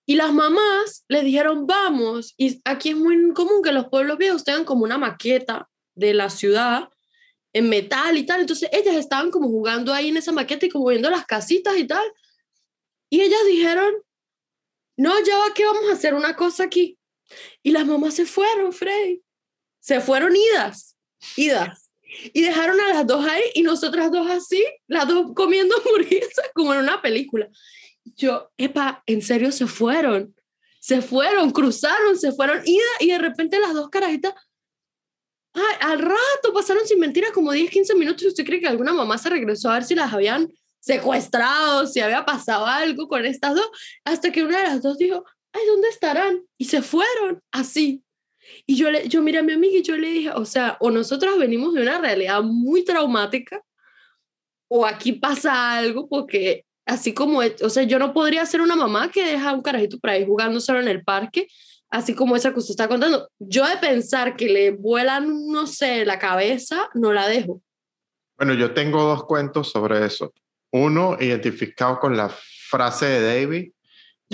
[0.05, 4.43] Y las mamás les dijeron, vamos, y aquí es muy común que los pueblos viejos
[4.43, 6.89] tengan como una maqueta de la ciudad
[7.53, 8.41] en metal y tal.
[8.41, 11.85] Entonces ellas estaban como jugando ahí en esa maqueta y como viendo las casitas y
[11.85, 12.05] tal.
[13.11, 13.93] Y ellas dijeron,
[14.97, 16.97] no, ya va, que vamos a hacer una cosa aquí.
[17.61, 19.21] Y las mamás se fueron, Frey.
[19.79, 20.88] Se fueron idas
[21.35, 21.89] idas.
[22.33, 26.73] Y dejaron a las dos ahí y nosotras dos así, las dos comiendo hamburguesas como
[26.73, 27.47] en una película.
[28.15, 30.35] Yo, epa, en serio se fueron.
[30.79, 34.33] Se fueron, cruzaron, se fueron ida y de repente las dos carajitas,
[35.53, 38.25] ay, al rato pasaron sin mentiras como 10, 15 minutos.
[38.25, 42.25] ¿Usted cree que alguna mamá se regresó a ver si las habían secuestrado, si había
[42.25, 43.69] pasado algo con estas dos?
[44.05, 46.43] Hasta que una de las dos dijo, ay, ¿dónde estarán?
[46.57, 48.03] Y se fueron así.
[48.65, 50.91] Y yo, le, yo miré a mi amiga y yo le dije, o sea, o
[50.91, 53.61] nosotros venimos de una realidad muy traumática,
[54.69, 59.09] o aquí pasa algo porque así como, o sea, yo no podría ser una mamá
[59.11, 61.47] que deja un carajito por ahí jugando solo en el parque,
[61.89, 63.29] así como esa que usted está contando.
[63.39, 67.61] Yo de pensar que le vuelan, no sé, la cabeza, no la dejo.
[68.37, 70.33] Bueno, yo tengo dos cuentos sobre eso.
[70.71, 72.29] Uno identificado con la
[72.69, 73.71] frase de David,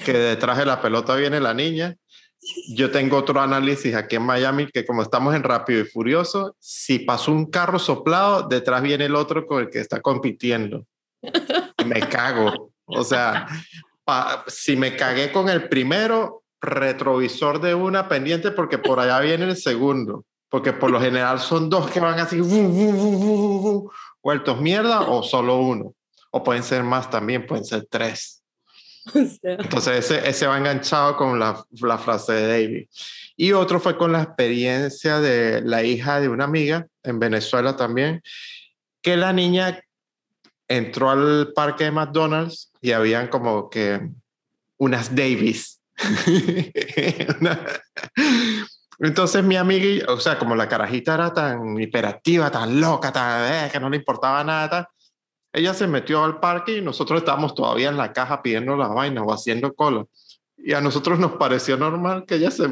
[0.03, 1.95] que detrás de la pelota viene la niña,
[2.67, 6.99] yo tengo otro análisis aquí en Miami que como estamos en Rápido y Furioso, si
[6.99, 10.85] pasó un carro soplado, detrás viene el otro con el que está compitiendo.
[11.85, 12.71] me cago.
[12.85, 13.47] O sea,
[14.47, 19.57] si me cagué con el primero, retrovisor de una pendiente porque por allá viene el
[19.57, 20.25] segundo.
[20.49, 22.39] Porque por lo general son dos que van así,
[24.21, 25.93] vueltos mierda, o solo uno.
[26.31, 28.34] O pueden ser más también, pueden ser tres.
[29.43, 31.65] Entonces ese, ese va enganchado con la,
[31.97, 32.87] frase de David.
[33.37, 38.21] Y otro fue con la experiencia de la hija de una amiga en Venezuela también,
[39.01, 39.81] que la niña
[40.67, 44.09] entró al parque de McDonald's y habían como que
[44.77, 45.81] unas Davis.
[48.99, 53.69] Entonces mi amiga, o sea, como la carajita era tan hiperactiva, tan loca, tan, eh,
[53.71, 54.89] que no le importaba nada,
[55.55, 59.23] ella se metió al parque y nosotros estábamos todavía en la caja pidiendo las vainas
[59.25, 60.05] o haciendo cola.
[60.57, 62.67] Y a nosotros nos pareció normal que ella se,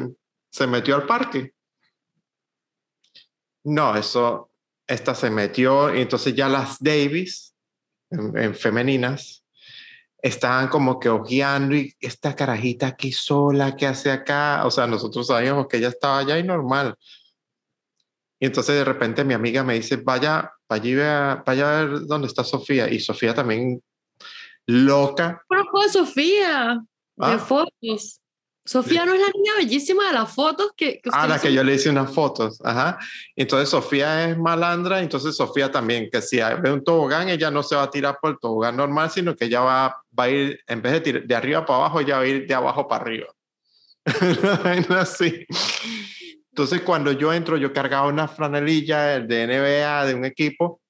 [0.50, 1.54] se metió al parque.
[3.64, 4.50] No, eso,
[4.86, 7.54] esta se metió y entonces ya las Davis,
[8.10, 9.44] en, femeninas,
[10.20, 14.66] estaban como que ojeando y esta carajita aquí sola, ¿qué hace acá?
[14.66, 16.96] O sea, nosotros sabíamos que ella estaba allá y normal.
[18.40, 22.44] Y entonces de repente mi amiga me dice, vaya, vaya, vaya a ver dónde está
[22.44, 22.90] Sofía.
[22.90, 23.82] Y Sofía también
[24.66, 25.42] loca.
[25.46, 26.80] Conozco a Sofía
[27.16, 27.38] de ah.
[27.38, 28.20] fotos.
[28.66, 30.98] Sofía no es la niña bellísima de las fotos que...
[31.02, 32.98] que ah, la que yo le hice unas fotos, ajá.
[33.36, 37.76] Entonces Sofía es malandra, entonces Sofía también, que si ve un tobogán, ella no se
[37.76, 40.80] va a tirar por el tobogán normal, sino que ella va, va a ir, en
[40.80, 43.26] vez de tirar de arriba para abajo, ella va a ir de abajo para arriba.
[44.98, 45.46] así.
[46.54, 50.80] Entonces, cuando yo entro, yo cargaba una franelilla de NBA de un equipo.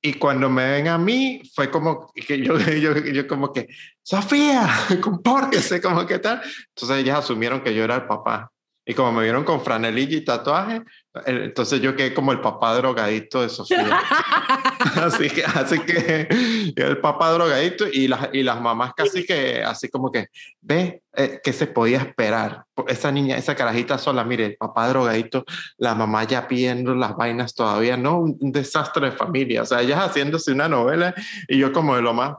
[0.00, 3.68] Y cuando me ven a mí, fue como que yo, yo, yo como que,
[4.02, 4.66] Sofía,
[5.02, 6.40] compórtese, como que tal.
[6.70, 8.50] Entonces ellas asumieron que yo era el papá.
[8.86, 10.82] Y como me vieron con franelilla y tatuaje,
[11.24, 13.98] entonces yo quedé como el papá drogadito de Sofía.
[15.02, 16.28] así que, así que
[16.76, 20.26] el papá drogadito y las, y las mamás casi que, así como que,
[20.60, 22.64] ve, eh, ¿qué se podía esperar?
[22.86, 25.46] Esa niña, esa carajita sola, mire, el papá drogadito,
[25.78, 28.18] la mamá ya pidiendo las vainas todavía, ¿no?
[28.18, 29.62] Un, un desastre de familia.
[29.62, 31.14] O sea, ellas haciéndose una novela
[31.48, 32.34] y yo como de lo más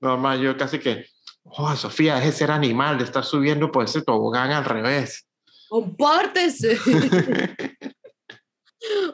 [0.00, 1.06] normal, yo casi que,
[1.50, 5.26] oh, Sofía, es ser animal de estar subiendo por ese tobogán al revés.
[5.68, 6.78] ¡Compórtese!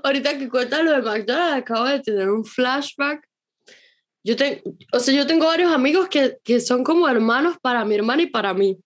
[0.04, 3.26] Ahorita que cuenta lo de McDonald's, acabo de tener un flashback.
[4.22, 4.60] Yo, tengo,
[4.92, 8.26] o sea, yo tengo varios amigos que, que son como hermanos para mi hermana y
[8.26, 8.78] para mí.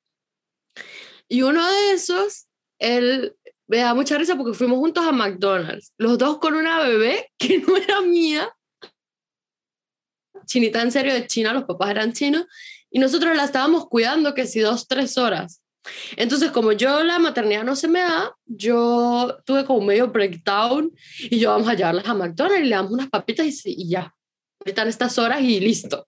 [1.28, 2.46] Y uno de esos,
[2.78, 3.36] él
[3.68, 7.58] me da mucha risa porque fuimos juntos a McDonald's, los dos con una bebé que
[7.58, 8.50] no era mía.
[10.46, 12.46] Chinita en serio de China, los papás eran chinos,
[12.90, 15.62] y nosotros la estábamos cuidando que si dos, tres horas.
[16.16, 21.38] Entonces, como yo la maternidad no se me da, yo tuve como medio breakdown y
[21.38, 24.14] yo vamos a llevarlas a McDonald's y le damos unas papitas y, y ya.
[24.64, 26.06] Están estas horas y listo.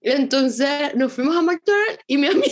[0.00, 2.44] Entonces nos fuimos a McDonald's y mi amigo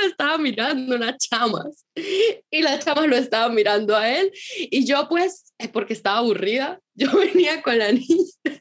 [0.00, 1.86] lo estaba mirando, unas chamas.
[1.94, 4.32] Y las chamas lo estaban mirando a él.
[4.56, 8.60] Y yo pues, porque estaba aburrida, yo venía con la niña.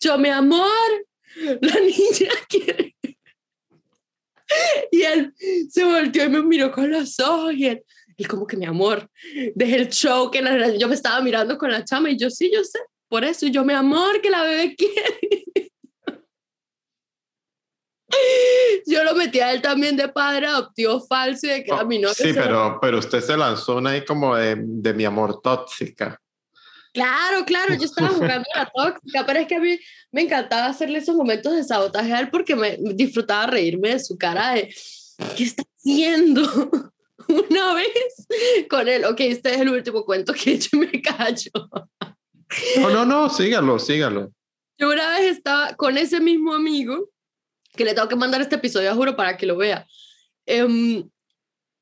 [0.00, 1.06] Yo, mi amor,
[1.60, 2.92] la niña quiere
[4.90, 5.34] y él
[5.70, 7.84] se volteó y me miró con los ojos y él,
[8.28, 9.08] como que mi amor,
[9.54, 10.42] desde el show que
[10.78, 13.64] yo me estaba mirando con la chama y yo sí, yo sé, por eso yo
[13.64, 15.44] mi amor que la bebé quiere.
[18.86, 21.98] yo lo metí a él también de padre adoptivo falso y de que a mí
[21.98, 22.12] no.
[22.14, 26.20] Sí, pero, pero usted se lanzó una ahí como de, de mi amor tóxica.
[26.92, 29.78] Claro, claro, yo estaba jugando a la tóxica, pero es que a mí
[30.10, 34.18] me encantaba hacerle esos momentos de sabotaje a él porque me disfrutaba reírme de su
[34.18, 34.74] cara de
[35.36, 36.42] ¿qué está haciendo?
[37.28, 38.26] Una vez
[38.68, 41.50] con él, ok, este es el último cuento que yo me callo.
[42.80, 44.32] No, no, no, sígalo, sígalo.
[44.76, 47.10] Yo una vez estaba con ese mismo amigo,
[47.74, 49.86] que le tengo que mandar este episodio, juro, para que lo vea.
[50.44, 51.08] Em,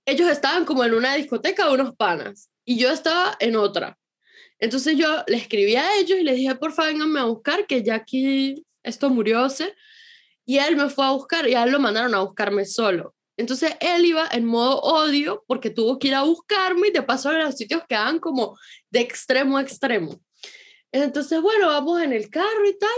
[0.04, 3.98] ellos estaban como en una discoteca de unos panas y yo estaba en otra.
[4.60, 7.82] Entonces yo le escribí a ellos y les dije, por favor, vénganme a buscar, que
[7.82, 9.74] ya aquí esto murióse.
[10.44, 13.14] Y él me fue a buscar y a él lo mandaron a buscarme solo.
[13.36, 17.32] Entonces él iba en modo odio porque tuvo que ir a buscarme y de paso
[17.32, 18.58] los sitios quedaban como
[18.90, 20.20] de extremo a extremo.
[20.92, 22.90] Entonces, bueno, vamos en el carro y tal.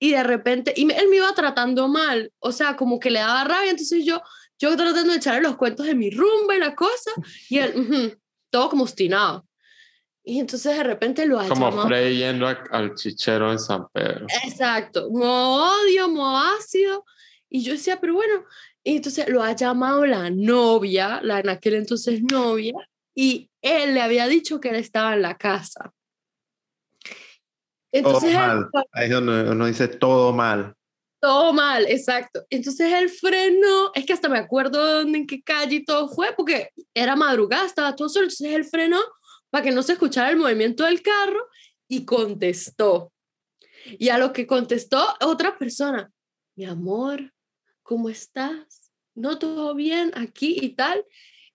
[0.00, 3.70] Y de repente, él me iba tratando mal, o sea, como que le daba rabia.
[3.70, 4.22] Entonces yo,
[4.58, 7.12] yo tratando de echarle los cuentos de mi rumba y la cosa.
[7.48, 8.18] Y él,
[8.50, 9.46] todo como obstinado.
[10.22, 14.26] Y entonces de repente lo ha Como Frey yendo al chichero en San Pedro.
[14.44, 17.04] Exacto, modo odio, modo ácido.
[17.48, 18.44] Y yo decía, pero bueno,
[18.84, 22.74] y entonces lo ha llamado la novia, la en aquel entonces novia,
[23.14, 25.92] y él le había dicho que él estaba en la casa.
[27.92, 28.70] Entonces, todo mal.
[28.92, 30.74] Ahí es donde uno dice todo mal.
[31.20, 32.46] Todo mal, exacto.
[32.48, 36.32] Entonces él frenó, es que hasta me acuerdo dónde, en qué calle y todo fue,
[36.34, 39.00] porque era madrugada, estaba todo solo, entonces él frenó
[39.50, 41.48] para que no se escuchara el movimiento del carro
[41.88, 43.12] y contestó.
[43.98, 46.10] Y a lo que contestó otra persona,
[46.56, 47.32] mi amor,
[47.82, 48.92] ¿cómo estás?
[49.14, 51.04] ¿No todo bien aquí y tal?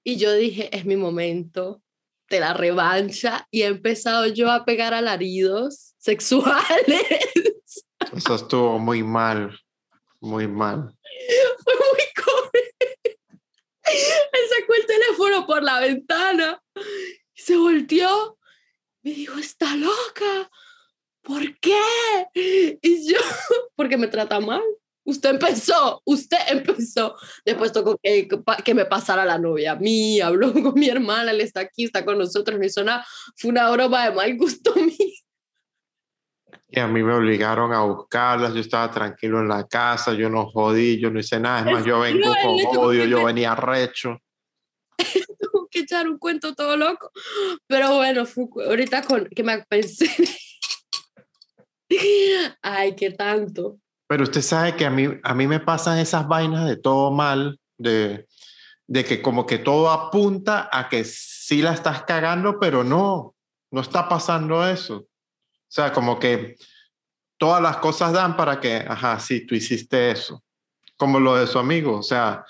[0.04, 1.82] Y yo dije, es mi momento
[2.30, 7.04] de la revancha y he empezado yo a pegar alaridos sexuales.
[8.16, 9.58] Eso estuvo muy mal,
[10.20, 10.96] muy mal.
[11.64, 12.92] Fue muy cómico.
[13.84, 16.62] Él sacó el teléfono por la ventana
[17.36, 18.38] se volteó,
[19.04, 20.50] me dijo, está loca,
[21.22, 21.80] ¿por qué?
[22.34, 23.20] Y yo,
[23.76, 24.62] porque me trata mal.
[25.08, 27.16] Usted empezó, usted empezó.
[27.46, 28.28] Después tocó que,
[28.64, 32.04] que me pasara la novia a mí, habló con mi hermana, él está aquí, está
[32.04, 33.06] con nosotros, me hizo una,
[33.38, 34.96] fue una broma de mal gusto mío.
[36.68, 40.50] Y a mí me obligaron a buscarlas, yo estaba tranquilo en la casa, yo no
[40.50, 44.20] jodí, yo no hice nada, es más, yo vengo con odio, yo venía recho
[45.76, 47.12] que echar un cuento todo loco.
[47.68, 48.24] Pero bueno,
[48.66, 50.10] ahorita con que me pensé.
[52.62, 53.78] Ay, qué tanto.
[54.08, 57.60] Pero usted sabe que a mí, a mí me pasan esas vainas de todo mal,
[57.78, 58.26] de,
[58.88, 63.36] de que como que todo apunta a que sí la estás cagando, pero no,
[63.72, 64.98] no está pasando eso.
[64.98, 65.08] O
[65.68, 66.56] sea, como que
[67.38, 70.42] todas las cosas dan para que, ajá, sí, tú hiciste eso.
[70.96, 71.98] Como lo de su amigo.
[71.98, 72.46] O sea,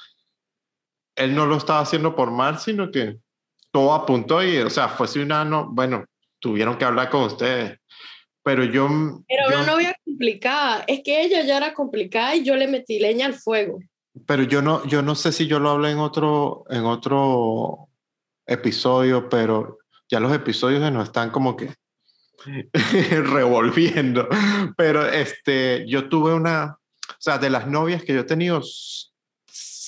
[1.16, 3.18] él no lo estaba haciendo por mal, sino que
[3.72, 6.06] todo apuntó y, o sea, fuese un ano, bueno,
[6.40, 7.80] tuvieron que hablar con ustedes.
[8.44, 8.88] Pero yo...
[9.28, 10.84] Era una novia complicada.
[10.88, 13.80] Es que ella ya era complicada y yo le metí leña al fuego.
[14.28, 17.90] Pero yo no, yo no sé si yo lo hablé en otro, en otro
[18.46, 21.74] episodio, pero ya los episodios no están como que
[23.10, 24.30] revolviendo.
[24.78, 26.78] Pero este, yo tuve una,
[27.10, 28.62] o sea, de las novias que yo he tenido,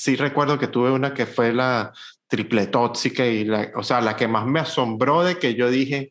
[0.07, 1.91] sí recuerdo que tuve una que fue la
[2.29, 6.09] triple tóxica y la, o sea, la que más me asombró de que yo dije,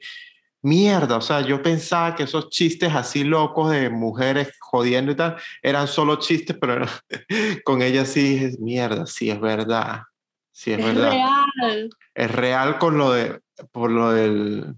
[0.61, 5.37] mierda, o sea, yo pensaba que esos chistes así locos de mujeres jodiendo y tal
[5.63, 6.85] eran solo chistes, pero
[7.65, 10.03] con ella sí dije, mierda, sí es verdad,
[10.53, 11.13] sí es, verdad.
[11.13, 11.91] Real.
[12.15, 13.41] Es real con lo de,
[13.73, 14.75] por lo del,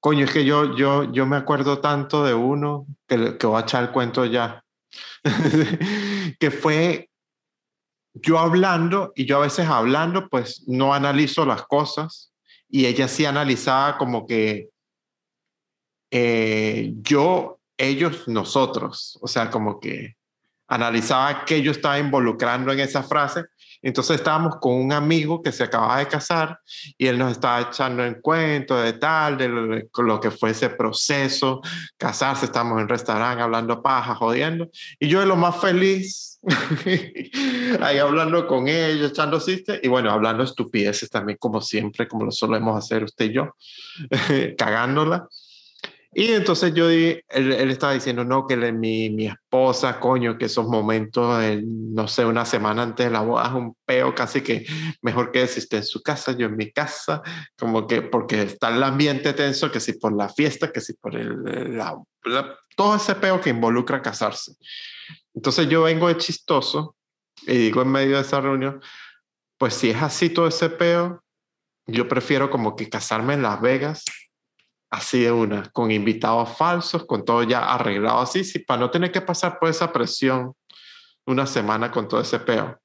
[0.00, 3.64] coño, es que yo, yo, yo me acuerdo tanto de uno que, que voy a
[3.64, 4.62] echar el cuento ya,
[6.38, 7.08] que fue
[8.14, 12.32] yo hablando, y yo a veces hablando, pues no analizo las cosas,
[12.68, 14.68] y ella sí analizaba como que
[16.10, 20.16] eh, yo, ellos, nosotros, o sea, como que,
[20.72, 23.44] analizaba qué yo estaba involucrando en esa frase.
[23.82, 26.58] Entonces estábamos con un amigo que se acababa de casar
[26.96, 31.60] y él nos estaba echando en cuento de tal, de lo, que fue ese proceso,
[31.96, 34.70] casarse, estamos en restaurante hablando paja, jodiendo.
[35.00, 36.38] Y yo de lo más feliz,
[37.80, 42.30] ahí hablando con ellos, echando chistes y bueno, hablando estupideces también como siempre, como lo
[42.30, 43.56] solemos hacer usted y yo,
[44.56, 45.28] cagándola.
[46.14, 50.66] Y entonces yo, él, él estaba diciendo, no, que mi, mi, esposa, coño, que esos
[50.66, 54.66] momentos, no sé, una semana antes de la boda es un peo, casi que
[55.00, 57.22] mejor que si esté en su casa, yo en mi casa,
[57.58, 61.16] como que porque está el ambiente tenso, que si por la fiesta, que si por
[61.16, 61.96] el, la,
[62.76, 64.52] todo ese peo que involucra casarse.
[65.34, 66.94] Entonces yo vengo de chistoso
[67.46, 68.82] y digo en medio de esa reunión,
[69.56, 71.24] pues si es así todo ese peo,
[71.86, 74.04] yo prefiero como que casarme en Las Vegas
[74.92, 79.10] así de una, con invitados falsos, con todo ya arreglado así, sí, para no tener
[79.10, 80.52] que pasar por esa presión
[81.24, 82.78] una semana con todo ese peo.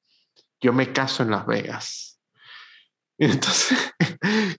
[0.62, 2.18] Yo me caso en Las Vegas.
[3.18, 3.94] Y entonces,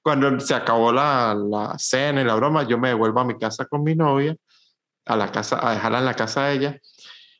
[0.03, 3.65] cuando se acabó la, la cena y la broma, yo me devuelvo a mi casa
[3.65, 4.37] con mi novia,
[5.07, 6.81] a la casa, a dejarla en la casa de ella.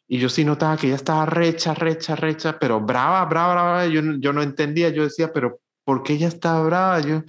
[0.07, 3.87] Y yo sí notaba que ella estaba recha, recha, recha, pero brava, brava, brava.
[3.87, 6.99] Yo, yo no entendía, yo decía, pero ¿por qué ella está brava?
[7.01, 7.25] Yo,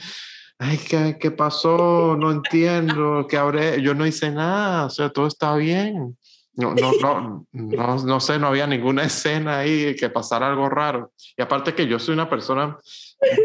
[0.59, 2.15] ay, ¿qué, ¿qué, pasó?
[2.19, 3.81] No entiendo, ¿qué habré?
[3.81, 6.17] Yo no hice nada, o sea, todo está bien.
[6.53, 11.13] No, no, no, no, no sé, no había ninguna escena ahí que pasara algo raro.
[11.37, 12.77] Y aparte que yo soy una persona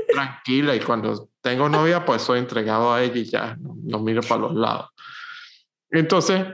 [0.09, 4.20] tranquila y cuando tengo novia, pues soy entregado a ella y ya, no, no miro
[4.22, 4.90] para los lados.
[5.90, 6.44] Entonces,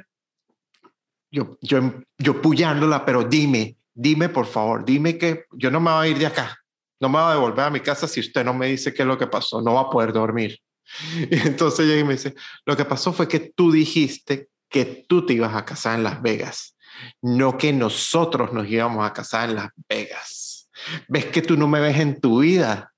[1.31, 1.81] yo, yo,
[2.18, 6.18] yo puyándola, pero dime, dime por favor, dime que yo no me voy a ir
[6.18, 6.60] de acá
[7.00, 9.08] no me va a devolver a mi casa si usted no me dice qué es
[9.08, 10.58] lo que pasó, no va a poder dormir.
[11.30, 12.34] Y entonces ella me dice,
[12.66, 16.20] lo que pasó fue que tú dijiste que tú te ibas a casar en Las
[16.22, 16.76] Vegas,
[17.22, 20.70] no que nosotros nos íbamos a casar en Las Vegas.
[21.08, 22.92] ¿Ves que tú no me ves en tu vida?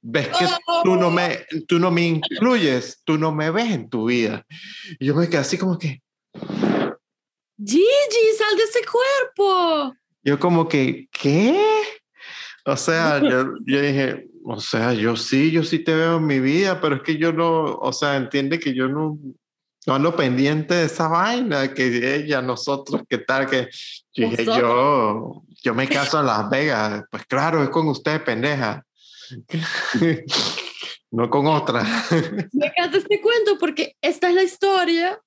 [0.00, 0.46] ¿Ves que
[0.82, 3.00] tú no me, tú no me incluyes?
[3.04, 4.44] Tú no me ves en tu vida.
[4.98, 6.02] Y yo me quedé así como que...
[7.56, 9.94] Gigi, sal de ese cuerpo.
[10.22, 11.58] Yo como que, ¿qué?
[12.66, 16.40] O sea, yo, yo, dije, o sea, yo sí, yo sí te veo en mi
[16.40, 19.18] vida, pero es que yo no, o sea, entiende que yo no,
[19.86, 23.68] no ando pendiente de esa vaina, que ella, nosotros, qué tal, que
[24.14, 28.84] yo dije, yo, yo me caso en Las Vegas, pues claro, es con usted, pendeja.
[31.10, 31.82] no con otra.
[32.52, 35.20] Me encanta este cuento porque esta es la historia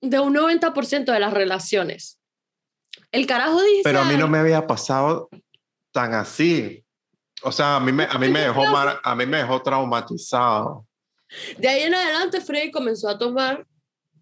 [0.00, 2.20] de un 90% de las relaciones.
[3.12, 3.82] El carajo dice...
[3.84, 5.28] Pero a mí no me había pasado
[5.96, 6.84] tan así.
[7.42, 10.86] O sea, a mí me, a mí me, dejó, a mí me dejó traumatizado.
[11.56, 13.66] De ahí en adelante, Freddy comenzó a tomar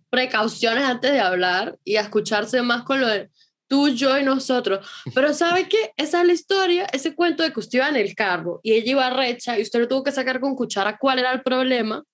[0.08, 3.28] precauciones antes de hablar y a escucharse más con lo de
[3.66, 4.86] tú, yo y nosotros.
[5.16, 5.92] Pero ¿sabe qué?
[5.96, 8.92] Esa es la historia, ese cuento de que usted iba en el carro y ella
[8.92, 12.04] iba recha y usted lo tuvo que sacar con cuchara cuál era el problema.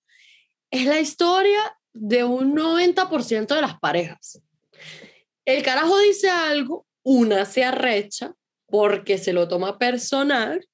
[0.70, 1.60] Es la historia
[1.92, 4.40] de un 90% de las parejas.
[5.44, 8.32] El carajo dice algo, una se arrecha,
[8.70, 10.66] porque se lo toma personal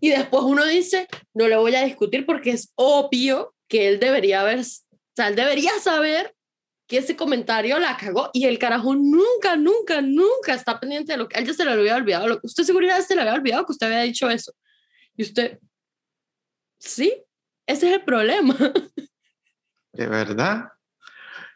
[0.00, 4.42] y después uno dice, no le voy a discutir porque es obvio que él debería
[4.42, 4.64] haber, o
[5.16, 6.34] sea, él debería saber
[6.86, 11.28] que ese comentario la cagó y el carajo nunca, nunca, nunca está pendiente de lo
[11.28, 12.38] que él ya se lo había olvidado.
[12.42, 14.52] Usted seguridad se le había olvidado que usted había dicho eso.
[15.16, 15.58] Y usted,
[16.78, 17.24] sí,
[17.66, 18.56] ese es el problema.
[19.92, 20.68] De verdad.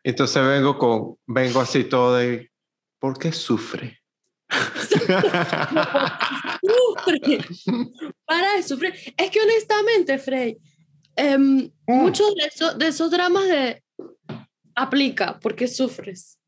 [0.03, 2.51] Entonces vengo con, vengo así todo de,
[2.99, 4.00] ¿por qué sufre?
[8.27, 8.95] Para de sufrir.
[9.17, 10.59] Es que honestamente, Frey,
[11.17, 11.87] em, mm.
[11.87, 13.83] muchos de, eso, de esos dramas de
[14.75, 16.39] aplica porque sufres.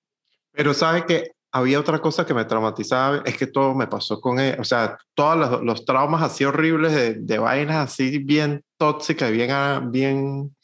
[0.52, 4.40] Pero sabes que había otra cosa que me traumatizaba, es que todo me pasó con
[4.40, 9.30] él, o sea, todos los, los traumas así horribles de, de, vainas así bien tóxicas,
[9.30, 10.56] bien, bien,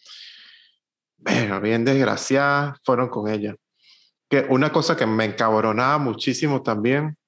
[1.18, 3.54] bueno, bien desgraciadas, fueron con ella.
[4.30, 7.18] Que una cosa que me encabronaba muchísimo también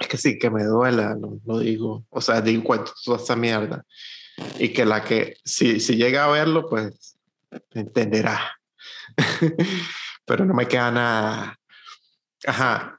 [0.00, 3.84] es que sí, que me duela, no, digo, o sea, digo cuento toda esa mierda.
[4.58, 7.18] Y que la que, si, si llega a verlo, pues
[7.72, 8.58] entenderá.
[10.24, 11.58] Pero no me queda nada.
[12.46, 12.98] Ajá.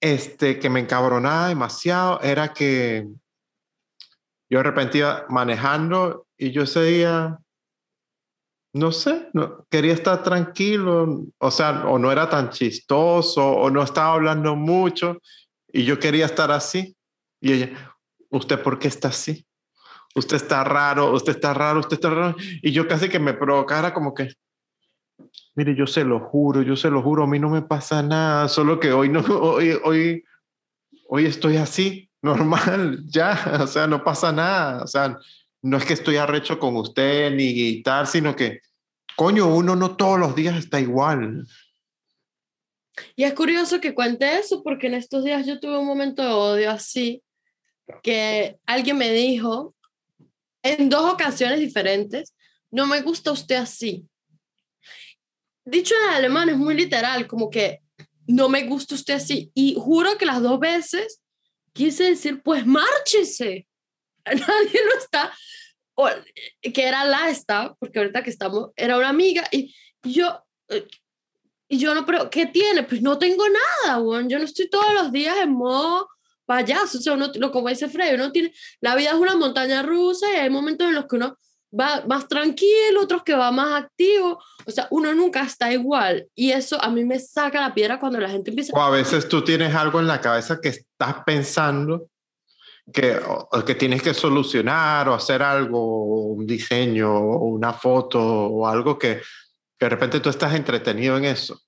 [0.00, 3.06] Este que me encabronaba demasiado era que
[4.50, 7.38] yo de repente iba manejando y yo ese día,
[8.72, 13.84] no sé, no, quería estar tranquilo, o sea, o no era tan chistoso, o no
[13.84, 15.18] estaba hablando mucho,
[15.72, 16.96] y yo quería estar así.
[17.40, 17.96] Y ella,
[18.30, 19.46] ¿usted por qué está así?
[20.14, 22.36] Usted está raro, usted está raro, usted está raro.
[22.62, 24.34] Y yo casi que me provocara como que,
[25.54, 28.48] mire, yo se lo juro, yo se lo juro, a mí no me pasa nada,
[28.48, 30.24] solo que hoy no, hoy, hoy,
[31.08, 35.18] hoy estoy así, normal, ya, o sea, no pasa nada, o sea,
[35.62, 38.60] no es que estoy arrecho con usted ni tal, sino que,
[39.16, 41.46] coño, uno no todos los días está igual.
[43.16, 46.32] Y es curioso que cuente eso porque en estos días yo tuve un momento de
[46.32, 47.22] odio así,
[48.02, 49.74] que alguien me dijo
[50.62, 52.34] en dos ocasiones diferentes,
[52.70, 54.06] no me gusta usted así.
[55.64, 57.80] Dicho en alemán es muy literal, como que
[58.26, 59.50] no me gusta usted así.
[59.54, 61.22] Y juro que las dos veces
[61.72, 63.66] quise decir, pues márchese.
[64.24, 65.32] Nadie lo está,
[65.94, 66.08] o,
[66.62, 69.74] que era la está, porque ahorita que estamos, era una amiga y,
[70.04, 70.86] yo, eh,
[71.72, 72.82] y yo no, pero ¿qué tiene?
[72.82, 76.06] Pues no tengo nada, bueno, yo no estoy todos los días en modo
[76.44, 78.52] payaso, o sea, uno, como dice Freddy, uno tiene,
[78.82, 81.38] la vida es una montaña rusa y hay momentos en los que uno
[81.72, 86.26] va más tranquilo, otros que va más activo, o sea, uno nunca está igual.
[86.34, 88.74] Y eso a mí me saca la piedra cuando la gente empieza...
[88.76, 92.10] O a veces tú tienes algo en la cabeza que estás pensando
[92.92, 93.18] que,
[93.64, 99.22] que tienes que solucionar o hacer algo, un diseño o una foto o algo que,
[99.84, 101.60] de repente tú estás entretenido en eso.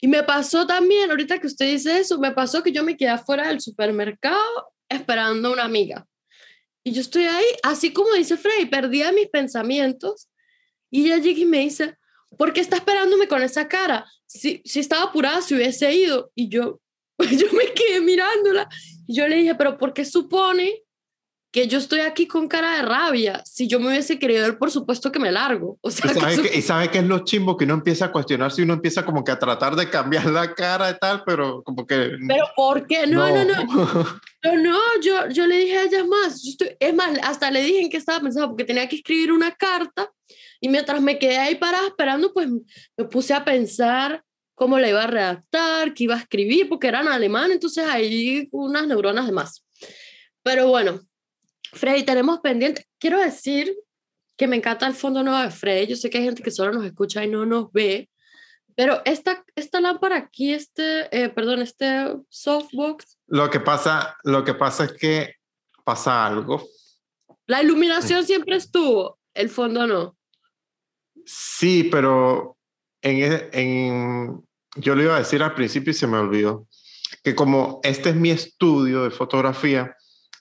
[0.00, 3.10] Y me pasó también, ahorita que usted dice eso, me pasó que yo me quedé
[3.10, 6.06] afuera del supermercado esperando a una amiga.
[6.84, 10.28] Y yo estoy ahí, así como dice Frey, perdía mis pensamientos.
[10.90, 11.96] Y ella llega y me dice,
[12.38, 14.06] ¿por qué está esperándome con esa cara?
[14.26, 16.30] Si, si estaba apurada, si hubiese ido.
[16.34, 16.80] Y yo,
[17.18, 18.68] yo me quedé mirándola.
[19.06, 20.82] Y yo le dije, ¿pero por qué supone
[21.50, 23.42] que yo estoy aquí con cara de rabia.
[23.44, 25.78] Si yo me hubiese querido ver, por supuesto que me largo.
[25.88, 28.52] O sea, ¿Y sabe, que, sabe que es lo chimbo que uno empieza a cuestionar
[28.52, 31.86] si uno empieza como que a tratar de cambiar la cara y tal, pero como
[31.86, 32.10] que...
[32.26, 33.06] Pero ¿por qué?
[33.06, 33.64] No, no, no.
[34.44, 36.42] No, no, yo, yo le dije a ella más.
[36.78, 40.10] es más, hasta le dije en qué estaba pensando, porque tenía que escribir una carta
[40.60, 44.22] y mientras me quedé ahí parada esperando, pues me puse a pensar
[44.54, 48.48] cómo la iba a redactar, qué iba a escribir, porque era en alemán, entonces ahí
[48.50, 49.64] unas neuronas de más.
[50.42, 51.00] Pero bueno,
[51.78, 52.86] Freddy, tenemos pendiente.
[52.98, 53.72] Quiero decir
[54.36, 55.86] que me encanta el fondo nuevo de Freddy.
[55.86, 58.10] Yo sé que hay gente que solo nos escucha y no nos ve,
[58.74, 63.18] pero esta, esta lámpara aquí, este, eh, perdón, este softbox.
[63.26, 65.34] Lo que pasa, lo que pasa es que
[65.84, 66.68] pasa algo.
[67.46, 70.16] La iluminación siempre estuvo, el fondo no.
[71.24, 72.56] Sí, pero
[73.02, 74.44] en, e, en,
[74.76, 76.66] yo le iba a decir al principio y se me olvidó
[77.22, 79.96] que como este es mi estudio de fotografía,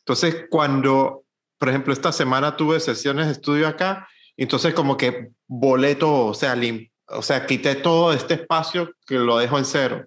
[0.08, 1.26] entonces, cuando,
[1.58, 6.34] por ejemplo, esta semana tuve sesiones de estudio acá, entonces como que volé todo, o
[6.34, 10.06] sea, lim o sea, quité todo este espacio que lo dejo en cero.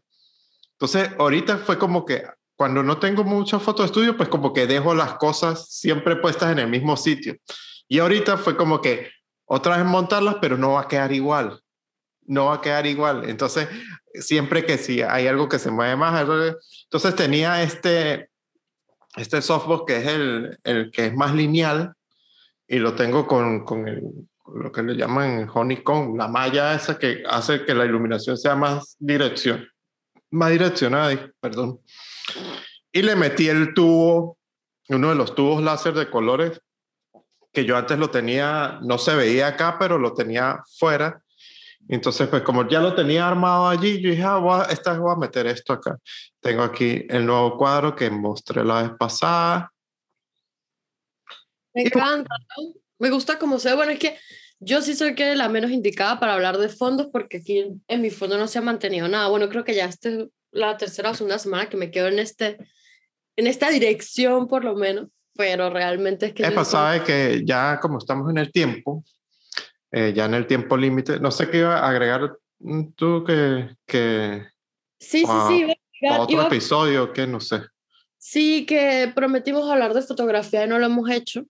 [0.72, 2.24] Entonces, ahorita fue como que
[2.56, 6.52] cuando no tengo muchas fotos de estudio, pues como que dejo las cosas siempre puestas
[6.52, 7.36] en el mismo sitio.
[7.88, 9.10] Y ahorita fue como que
[9.46, 11.62] otra vez montarlas, pero no va a quedar igual.
[12.26, 13.28] No va a quedar igual.
[13.28, 13.68] Entonces,
[14.14, 16.20] siempre que si hay algo que se mueve más,
[16.84, 18.29] entonces tenía este,
[19.16, 21.94] este softbox que es el, el, que es más lineal
[22.66, 24.02] y lo tengo con, con el,
[24.54, 28.96] lo que le llaman honeycomb, la malla esa que hace que la iluminación sea más
[28.98, 29.66] dirección,
[30.30, 31.80] más direccionada, perdón.
[32.92, 34.38] Y le metí el tubo,
[34.88, 36.60] uno de los tubos láser de colores,
[37.52, 41.22] que yo antes lo tenía, no se veía acá, pero lo tenía fuera.
[41.88, 45.12] Entonces, pues como ya lo tenía armado allí, yo dije, ah, voy a, esta voy
[45.12, 45.98] a meter esto acá.
[46.40, 49.72] Tengo aquí el nuevo cuadro que mostré la vez pasada.
[51.74, 52.74] Me encanta, ¿no?
[52.98, 53.76] Me gusta como se ve.
[53.76, 54.16] Bueno, es que
[54.60, 58.10] yo sí soy que la menos indicada para hablar de fondos porque aquí en mi
[58.10, 59.28] fondo no se ha mantenido nada.
[59.28, 62.58] Bueno, creo que ya este la tercera o segunda semana que me quedo en, este,
[63.36, 66.42] en esta dirección por lo menos, pero realmente es que...
[66.42, 69.04] Es pasado que ya como estamos en el tiempo,
[69.92, 71.20] eh, ya en el tiempo límite.
[71.20, 72.36] No sé qué iba a agregar
[72.96, 73.74] tú que...
[73.86, 74.46] que
[74.98, 76.06] sí, sí, sí.
[76.18, 77.62] otro episodio, que no sé.
[78.18, 81.44] Sí, que prometimos hablar de fotografía y no lo hemos hecho.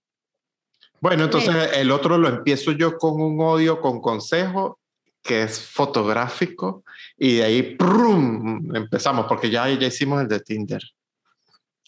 [1.00, 4.78] Bueno, entonces el otro lo empiezo yo con un odio con consejo
[5.22, 6.84] que es fotográfico
[7.16, 8.74] y de ahí ¡prum!
[8.74, 10.82] empezamos porque ya, ya hicimos el de Tinder.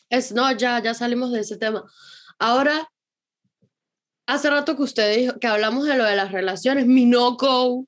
[0.08, 1.84] Es, no, ya, ya salimos de ese tema.
[2.38, 2.88] Ahora,
[4.26, 7.86] hace rato que usted dijo que hablamos de lo de las relaciones, mi no-go,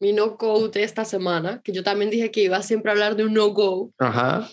[0.00, 3.24] mi no-go de esta semana, que yo también dije que iba siempre a hablar de
[3.24, 3.92] un no-go.
[3.98, 4.48] Ajá.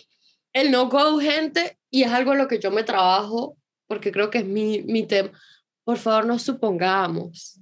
[0.53, 3.57] El no-go, gente, y es algo en lo que yo me trabajo,
[3.87, 5.31] porque creo que es mi, mi tema.
[5.83, 7.59] Por favor, no supongamos,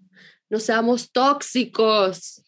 [0.49, 2.43] no seamos tóxicos.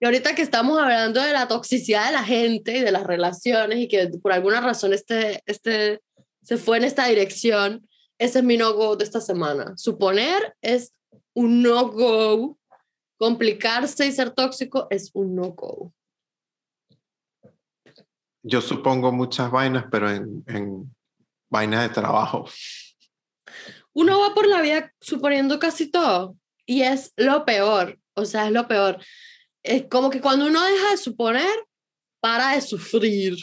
[0.00, 3.78] Y ahorita que estamos hablando de la toxicidad de la gente y de las relaciones
[3.78, 6.00] y que por alguna razón este, este
[6.42, 7.88] se fue en esta dirección,
[8.18, 9.74] ese es mi no-go de esta semana.
[9.76, 10.92] Suponer es
[11.34, 12.58] un no-go.
[13.16, 15.92] Complicarse y ser tóxico es un no-go.
[18.44, 20.94] yo supongo muchas vainas, pero en, en
[21.50, 22.46] vainas de trabajo.
[23.94, 26.36] Uno va por la vida suponiendo casi todo
[26.66, 28.98] y es lo peor, o sea, es lo peor.
[29.62, 31.54] Es como que cuando uno deja de suponer,
[32.20, 33.36] para de sufrir,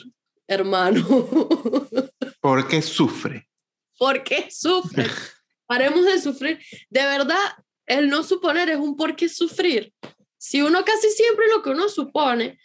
[0.48, 1.04] hermano.
[2.42, 3.48] ¿Por qué sufre?
[4.02, 5.06] ¿Por qué sufre?
[5.68, 6.60] Paremos de sufrir.
[6.90, 7.38] De verdad,
[7.86, 9.94] el no suponer es un por qué sufrir.
[10.40, 12.58] Si uno casi siempre lo que uno supone,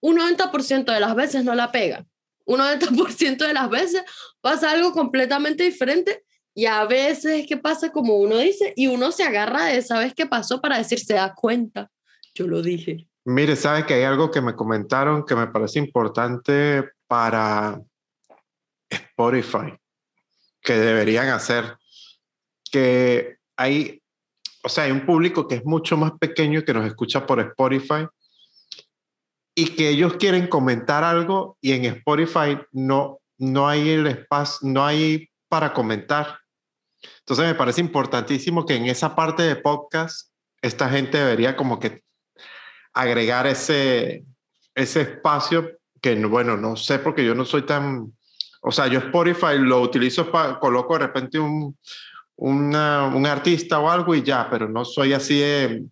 [0.00, 2.06] un 90% de las veces no la pega.
[2.46, 4.02] Un 90% de las veces
[4.40, 6.24] pasa algo completamente diferente
[6.54, 10.14] y a veces que pasa como uno dice y uno se agarra de esa vez
[10.14, 11.90] que pasó para decir, se da cuenta.
[12.34, 13.06] Yo lo dije.
[13.26, 17.78] Mire, sabe que hay algo que me comentaron que me parece importante para
[18.88, 19.74] Spotify,
[20.68, 21.78] que deberían hacer,
[22.70, 24.02] que hay,
[24.62, 28.06] o sea, hay un público que es mucho más pequeño que nos escucha por Spotify
[29.54, 34.84] y que ellos quieren comentar algo y en Spotify no, no hay el espacio, no
[34.84, 36.38] hay para comentar.
[37.20, 42.02] Entonces me parece importantísimo que en esa parte de podcast esta gente debería como que
[42.92, 44.22] agregar ese,
[44.74, 48.12] ese espacio que, bueno, no sé porque yo no soy tan,
[48.62, 51.76] o sea, yo Spotify lo utilizo para, coloco de repente un,
[52.36, 55.84] una, un artista o algo y ya, pero no soy así de,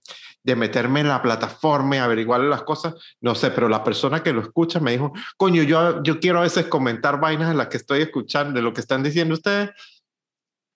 [0.46, 4.32] de meterme en la plataforma y averiguar las cosas, no sé, pero la persona que
[4.32, 7.78] lo escucha me dijo, coño, yo, yo quiero a veces comentar vainas en las que
[7.78, 9.70] estoy escuchando, de lo que están diciendo ustedes,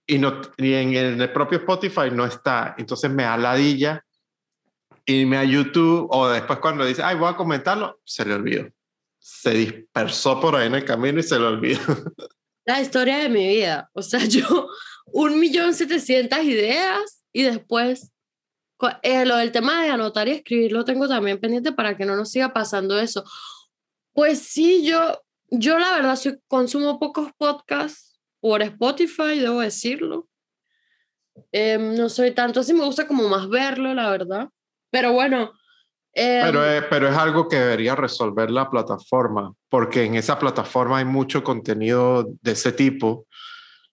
[0.09, 4.05] y, no, y en el propio Spotify no está, entonces me aladilla
[5.07, 8.69] irme a YouTube o después cuando dice, ay, voy a comentarlo, se le olvidó.
[9.33, 11.81] Se dispersó por ahí en el camino y se le olvidó.
[12.67, 13.89] La historia de mi vida.
[13.95, 14.69] O sea, yo
[15.07, 18.13] un millón setecientas ideas y después
[19.03, 22.17] eh, lo del tema de anotar y escribir lo tengo también pendiente para que no
[22.17, 23.25] nos siga pasando eso.
[24.13, 30.29] Pues sí, yo, yo la verdad soy, consumo pocos podcasts por Spotify, debo decirlo.
[31.53, 34.49] Em, no soy tanto así, me gusta como más verlo, la verdad.
[34.91, 35.53] Pero bueno.
[36.15, 40.99] Pero, em, es, pero es algo que debería resolver la plataforma, porque en esa plataforma
[40.99, 43.27] hay mucho contenido de ese tipo.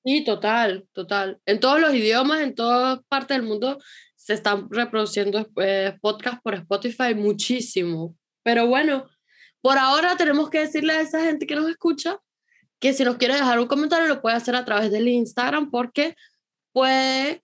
[0.03, 1.39] Sí, total, total.
[1.45, 3.77] En todos los idiomas, en todas partes del mundo,
[4.15, 8.15] se están reproduciendo eh, podcasts por Spotify muchísimo.
[8.43, 9.05] Pero bueno,
[9.61, 12.17] por ahora tenemos que decirle a esa gente que nos escucha
[12.79, 16.15] que si nos quiere dejar un comentario lo puede hacer a través del Instagram porque
[16.71, 17.43] puede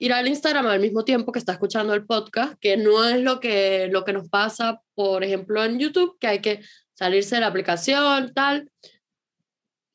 [0.00, 3.38] ir al Instagram al mismo tiempo que está escuchando el podcast, que no es lo
[3.38, 6.62] que, lo que nos pasa, por ejemplo, en YouTube, que hay que
[6.94, 8.72] salirse de la aplicación, tal,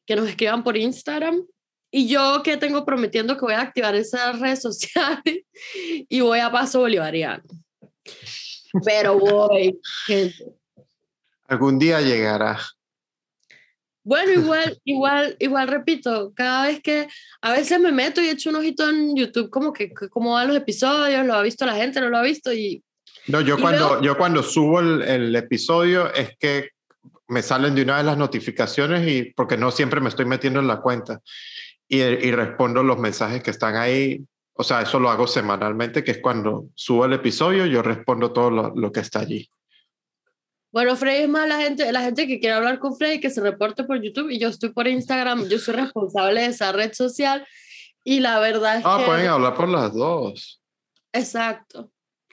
[0.06, 1.44] que nos escriban por Instagram.
[1.92, 5.44] Y yo que tengo prometiendo que voy a activar esas redes sociales
[6.08, 7.44] y voy a paso bolivariano.
[8.86, 10.46] Pero voy, gente.
[11.48, 12.60] Algún día llegará.
[14.06, 17.08] Bueno, igual, igual, igual repito, cada vez que
[17.42, 20.58] a veces me meto y echo un ojito en YouTube, como que cómo van los
[20.58, 22.84] episodios, lo ha visto la gente, no lo ha visto y...
[23.26, 26.70] No, yo, cuando, yo cuando subo el, el, episodio es que
[27.28, 30.68] me salen de una vez las notificaciones y porque no siempre me estoy metiendo en
[30.68, 31.20] la cuenta
[31.88, 34.24] y, y respondo los mensajes que están ahí.
[34.54, 38.52] O sea, eso lo hago semanalmente, que es cuando subo el episodio, yo respondo todo
[38.52, 39.50] lo, lo que está allí.
[40.76, 43.40] Bueno, Frey es más la gente, la gente que quiere hablar con Frey, que se
[43.40, 47.48] reporte por YouTube y yo estoy por Instagram, yo soy responsable de esa red social
[48.04, 49.04] y la verdad es ah, que...
[49.04, 50.62] Ah, pueden hablar por las dos.
[51.14, 51.92] Exacto.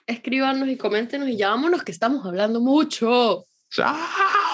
[0.09, 3.45] Escríbanos y coméntenos y ya vámonos que estamos hablando mucho.
[3.71, 4.52] ¡Chao!